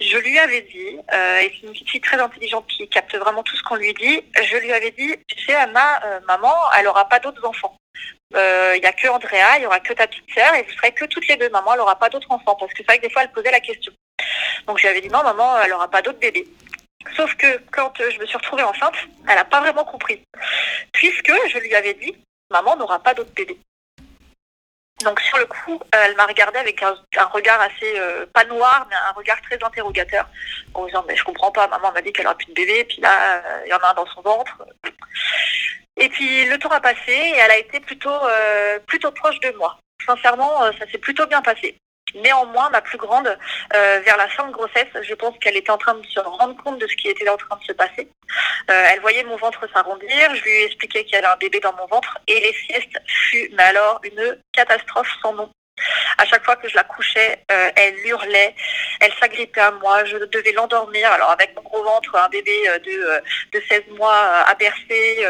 je 0.00 0.18
lui 0.18 0.36
avais 0.40 0.62
dit, 0.62 0.98
et 1.42 1.52
c'est 1.54 1.62
une 1.62 1.70
petite 1.70 1.88
fille 1.88 2.00
très 2.00 2.18
intelligente 2.18 2.66
qui 2.66 2.88
capte 2.88 3.14
vraiment 3.16 3.44
tout 3.44 3.54
ce 3.54 3.62
qu'on 3.62 3.76
lui 3.76 3.94
dit, 3.94 4.24
je 4.42 4.56
lui 4.56 4.72
avais 4.72 4.90
dit, 4.90 5.14
tu 5.28 5.44
sais 5.44 5.54
Anna, 5.54 6.20
maman, 6.26 6.52
elle 6.76 6.86
n'aura 6.86 7.08
pas 7.08 7.20
d'autres 7.20 7.44
enfants. 7.46 7.76
Il 8.32 8.80
n'y 8.80 8.86
a 8.86 8.92
que 8.92 9.06
Andrea, 9.06 9.56
il 9.56 9.60
n'y 9.60 9.66
aura 9.66 9.78
que 9.78 9.92
ta 9.92 10.08
petite 10.08 10.30
sœur 10.34 10.54
et 10.54 10.64
vous 10.64 10.72
serez 10.72 10.90
que 10.90 11.04
toutes 11.04 11.28
les 11.28 11.36
deux. 11.36 11.48
Maman, 11.50 11.74
elle 11.74 11.78
n'aura 11.78 11.96
pas 11.96 12.08
d'autres 12.08 12.30
enfants 12.30 12.56
parce 12.56 12.72
que 12.72 12.78
c'est 12.78 12.86
vrai 12.86 12.98
que 12.98 13.06
des 13.06 13.10
fois 13.10 13.22
elle 13.22 13.32
posait 13.32 13.52
la 13.52 13.60
question. 13.60 13.92
Donc 14.66 14.78
je 14.78 14.82
lui 14.82 14.88
avais 14.88 15.00
dit 15.00 15.10
non, 15.10 15.22
maman, 15.22 15.60
elle 15.62 15.70
n'aura 15.70 15.88
pas 15.88 16.02
d'autres 16.02 16.18
bébés. 16.18 16.46
Sauf 17.16 17.32
que 17.36 17.60
quand 17.70 17.92
je 17.98 18.18
me 18.18 18.26
suis 18.26 18.36
retrouvée 18.36 18.64
enceinte, 18.64 18.96
elle 19.28 19.36
n'a 19.36 19.44
pas 19.44 19.60
vraiment 19.60 19.84
compris. 19.84 20.22
Puisque 20.92 21.32
je 21.52 21.58
lui 21.58 21.74
avais 21.74 21.94
dit, 21.94 22.14
maman 22.50 22.76
n'aura 22.76 22.98
pas 22.98 23.14
d'autre 23.14 23.32
bébé. 23.34 23.58
Donc 25.04 25.20
sur 25.20 25.38
le 25.38 25.46
coup, 25.46 25.80
euh, 25.94 26.04
elle 26.04 26.16
m'a 26.16 26.26
regardé 26.26 26.58
avec 26.58 26.82
un, 26.82 26.96
regard 27.26 27.60
assez 27.60 27.98
euh, 27.98 28.26
pas 28.32 28.44
noir, 28.44 28.86
mais 28.90 28.96
un 28.96 29.12
regard 29.12 29.40
très 29.42 29.62
interrogateur, 29.62 30.28
en 30.74 30.86
disant 30.86 31.04
mais 31.06 31.14
je 31.14 31.22
comprends 31.22 31.52
pas, 31.52 31.68
maman 31.68 31.92
m'a 31.92 32.02
dit 32.02 32.12
qu'elle 32.12 32.26
aura 32.26 32.36
plus 32.36 32.46
de 32.46 32.54
bébé, 32.54 32.84
puis 32.84 33.00
là 33.00 33.36
euh, 33.36 33.62
il 33.66 33.68
y 33.68 33.74
en 33.74 33.78
a 33.78 33.90
un 33.90 33.94
dans 33.94 34.06
son 34.06 34.22
ventre. 34.22 34.64
Et 35.96 36.08
puis 36.08 36.46
le 36.46 36.58
temps 36.58 36.70
a 36.70 36.80
passé 36.80 37.12
et 37.12 37.36
elle 37.36 37.50
a 37.50 37.58
été 37.58 37.80
plutôt 37.80 38.18
plutôt 38.86 39.10
proche 39.12 39.38
de 39.40 39.50
moi. 39.56 39.78
Sincèrement, 40.04 40.60
ça 40.78 40.90
s'est 40.90 40.98
plutôt 40.98 41.26
bien 41.26 41.42
passé. 41.42 41.76
Néanmoins, 42.14 42.70
ma 42.70 42.80
plus 42.80 42.98
grande, 42.98 43.26
euh, 43.74 44.00
vers 44.04 44.16
la 44.16 44.28
fin 44.28 44.46
de 44.46 44.52
grossesse, 44.52 44.88
je 45.02 45.14
pense 45.14 45.36
qu'elle 45.38 45.56
était 45.56 45.70
en 45.70 45.78
train 45.78 45.94
de 45.94 46.06
se 46.06 46.20
rendre 46.20 46.56
compte 46.62 46.78
de 46.78 46.86
ce 46.86 46.96
qui 46.96 47.08
était 47.08 47.28
en 47.28 47.36
train 47.36 47.56
de 47.56 47.64
se 47.64 47.72
passer. 47.72 48.08
Euh, 48.70 48.84
elle 48.90 49.00
voyait 49.00 49.24
mon 49.24 49.36
ventre 49.36 49.66
s'arrondir, 49.72 50.34
je 50.34 50.42
lui 50.42 50.50
ai 50.50 50.64
expliqué 50.66 51.04
qu'il 51.04 51.14
y 51.14 51.16
avait 51.16 51.26
un 51.26 51.36
bébé 51.36 51.60
dans 51.60 51.72
mon 51.74 51.86
ventre 51.86 52.18
et 52.26 52.40
les 52.40 52.52
siestes 52.52 52.98
fut, 53.06 53.50
mais 53.56 53.64
alors, 53.64 54.00
une 54.04 54.38
catastrophe 54.52 55.10
sans 55.22 55.34
nom. 55.34 55.50
À 56.18 56.24
chaque 56.24 56.44
fois 56.44 56.56
que 56.56 56.68
je 56.68 56.74
la 56.74 56.82
couchais, 56.82 57.44
euh, 57.52 57.70
elle 57.76 57.94
hurlait, 58.04 58.54
elle 59.00 59.12
s'agrippait 59.20 59.60
à 59.60 59.70
moi, 59.70 60.04
je 60.04 60.16
devais 60.16 60.50
l'endormir. 60.50 61.10
Alors 61.12 61.30
avec 61.30 61.54
mon 61.54 61.62
gros 61.62 61.84
ventre, 61.84 62.16
un 62.16 62.28
bébé 62.28 62.66
de, 62.84 63.22
de 63.56 63.64
16 63.68 63.84
mois 63.96 64.42
à 64.44 64.54
bercer, 64.56 65.24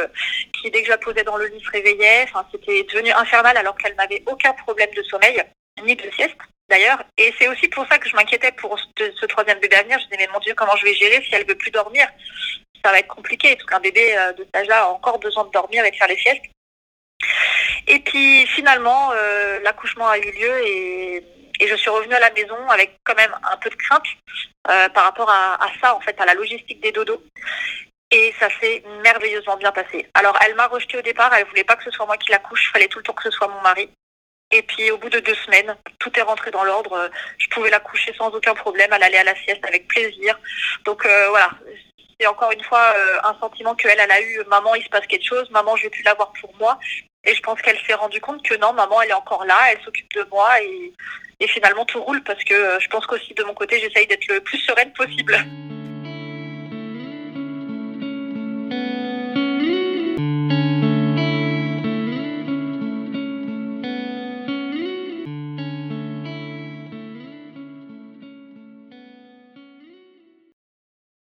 qui 0.54 0.70
dès 0.70 0.80
que 0.80 0.86
je 0.86 0.92
la 0.92 0.98
posais 0.98 1.22
dans 1.22 1.36
le 1.36 1.46
lit 1.48 1.62
se 1.62 1.70
réveillait. 1.70 2.24
Enfin, 2.24 2.46
c'était 2.50 2.82
devenu 2.84 3.12
infernal 3.12 3.58
alors 3.58 3.76
qu'elle 3.76 3.94
n'avait 3.96 4.22
aucun 4.26 4.54
problème 4.54 4.90
de 4.96 5.02
sommeil 5.02 5.42
ni 5.84 5.94
de 5.94 6.10
sieste 6.12 6.38
d'ailleurs. 6.68 7.02
Et 7.16 7.34
c'est 7.38 7.48
aussi 7.48 7.68
pour 7.68 7.86
ça 7.88 7.98
que 7.98 8.08
je 8.08 8.16
m'inquiétais 8.16 8.52
pour 8.52 8.78
ce, 8.78 9.26
troisième 9.26 9.58
bébé 9.60 9.76
à 9.76 9.82
venir. 9.82 9.98
Je 9.98 10.04
disais, 10.04 10.16
mais 10.18 10.32
mon 10.32 10.40
Dieu, 10.40 10.54
comment 10.54 10.76
je 10.76 10.84
vais 10.84 10.94
gérer 10.94 11.22
si 11.24 11.34
elle 11.34 11.46
veut 11.46 11.56
plus 11.56 11.70
dormir? 11.70 12.06
Ça 12.84 12.90
va 12.90 12.98
être 12.98 13.08
compliqué. 13.08 13.56
Tout 13.56 13.66
qu'un 13.66 13.80
bébé 13.80 14.16
euh, 14.16 14.32
de 14.32 14.44
cet 14.44 14.56
âge-là 14.56 14.84
a 14.84 14.88
encore 14.88 15.18
besoin 15.18 15.44
de 15.44 15.50
dormir 15.50 15.84
et 15.84 15.90
de 15.90 15.96
faire 15.96 16.08
les 16.08 16.18
siestes. 16.18 16.44
Et 17.86 17.98
puis 18.00 18.46
finalement, 18.46 19.10
euh, 19.12 19.58
l'accouchement 19.60 20.08
a 20.08 20.18
eu 20.18 20.30
lieu 20.30 20.66
et, 20.66 21.24
je 21.60 21.74
suis 21.74 21.90
revenue 21.90 22.14
à 22.14 22.20
la 22.20 22.30
maison 22.30 22.56
avec 22.68 22.98
quand 23.02 23.16
même 23.16 23.34
un 23.50 23.56
peu 23.56 23.68
de 23.68 23.74
crainte 23.74 24.06
euh, 24.70 24.88
par 24.90 25.02
rapport 25.02 25.28
à, 25.28 25.58
ça, 25.80 25.92
en 25.92 26.00
fait, 26.00 26.18
à 26.20 26.24
la 26.24 26.34
logistique 26.34 26.80
des 26.80 26.92
dodos. 26.92 27.20
Et 28.12 28.32
ça 28.38 28.48
s'est 28.60 28.84
merveilleusement 29.02 29.56
bien 29.56 29.72
passé. 29.72 30.06
Alors, 30.14 30.38
elle 30.46 30.54
m'a 30.54 30.68
rejetée 30.68 30.98
au 30.98 31.02
départ, 31.02 31.34
elle 31.34 31.46
voulait 31.46 31.64
pas 31.64 31.74
que 31.74 31.82
ce 31.82 31.90
soit 31.90 32.06
moi 32.06 32.16
qui 32.16 32.30
la 32.30 32.38
couche, 32.38 32.64
il 32.64 32.70
fallait 32.70 32.86
tout 32.86 32.98
le 32.98 33.02
temps 33.02 33.12
que 33.12 33.24
ce 33.24 33.32
soit 33.32 33.48
mon 33.48 33.60
mari. 33.60 33.90
Et 34.50 34.62
puis 34.62 34.90
au 34.90 34.98
bout 34.98 35.10
de 35.10 35.20
deux 35.20 35.34
semaines, 35.34 35.76
tout 35.98 36.10
est 36.18 36.22
rentré 36.22 36.50
dans 36.50 36.64
l'ordre. 36.64 37.10
Je 37.38 37.48
pouvais 37.48 37.70
la 37.70 37.80
coucher 37.80 38.14
sans 38.16 38.30
aucun 38.30 38.54
problème. 38.54 38.90
Elle 38.92 39.02
allait 39.02 39.18
à 39.18 39.24
la 39.24 39.34
sieste 39.34 39.64
avec 39.66 39.86
plaisir. 39.88 40.38
Donc 40.84 41.04
euh, 41.04 41.28
voilà, 41.28 41.50
c'est 42.18 42.26
encore 42.26 42.50
une 42.52 42.62
fois 42.64 42.92
euh, 42.96 43.18
un 43.24 43.36
sentiment 43.40 43.74
qu'elle 43.74 43.98
elle 44.00 44.10
a 44.10 44.20
eu. 44.20 44.42
Maman, 44.48 44.74
il 44.74 44.82
se 44.82 44.88
passe 44.88 45.06
quelque 45.06 45.26
chose. 45.26 45.50
Maman, 45.50 45.76
je 45.76 45.84
vais 45.84 45.90
plus 45.90 46.02
l'avoir 46.02 46.32
pour 46.40 46.54
moi. 46.58 46.78
Et 47.24 47.34
je 47.34 47.42
pense 47.42 47.60
qu'elle 47.60 47.78
s'est 47.86 47.94
rendue 47.94 48.20
compte 48.20 48.42
que 48.42 48.54
non, 48.56 48.72
maman, 48.72 49.02
elle 49.02 49.10
est 49.10 49.14
encore 49.14 49.44
là. 49.44 49.58
Elle 49.70 49.82
s'occupe 49.84 50.12
de 50.14 50.26
moi 50.30 50.48
et, 50.62 50.92
finalement 51.46 51.84
tout 51.84 52.02
roule 52.02 52.22
parce 52.24 52.42
que 52.42 52.54
euh, 52.54 52.80
je 52.80 52.88
pense 52.88 53.06
qu'aussi 53.06 53.32
de 53.34 53.44
mon 53.44 53.54
côté, 53.54 53.78
j'essaye 53.78 54.06
d'être 54.06 54.26
le 54.28 54.40
plus 54.40 54.58
sereine 54.58 54.92
possible. 54.92 55.36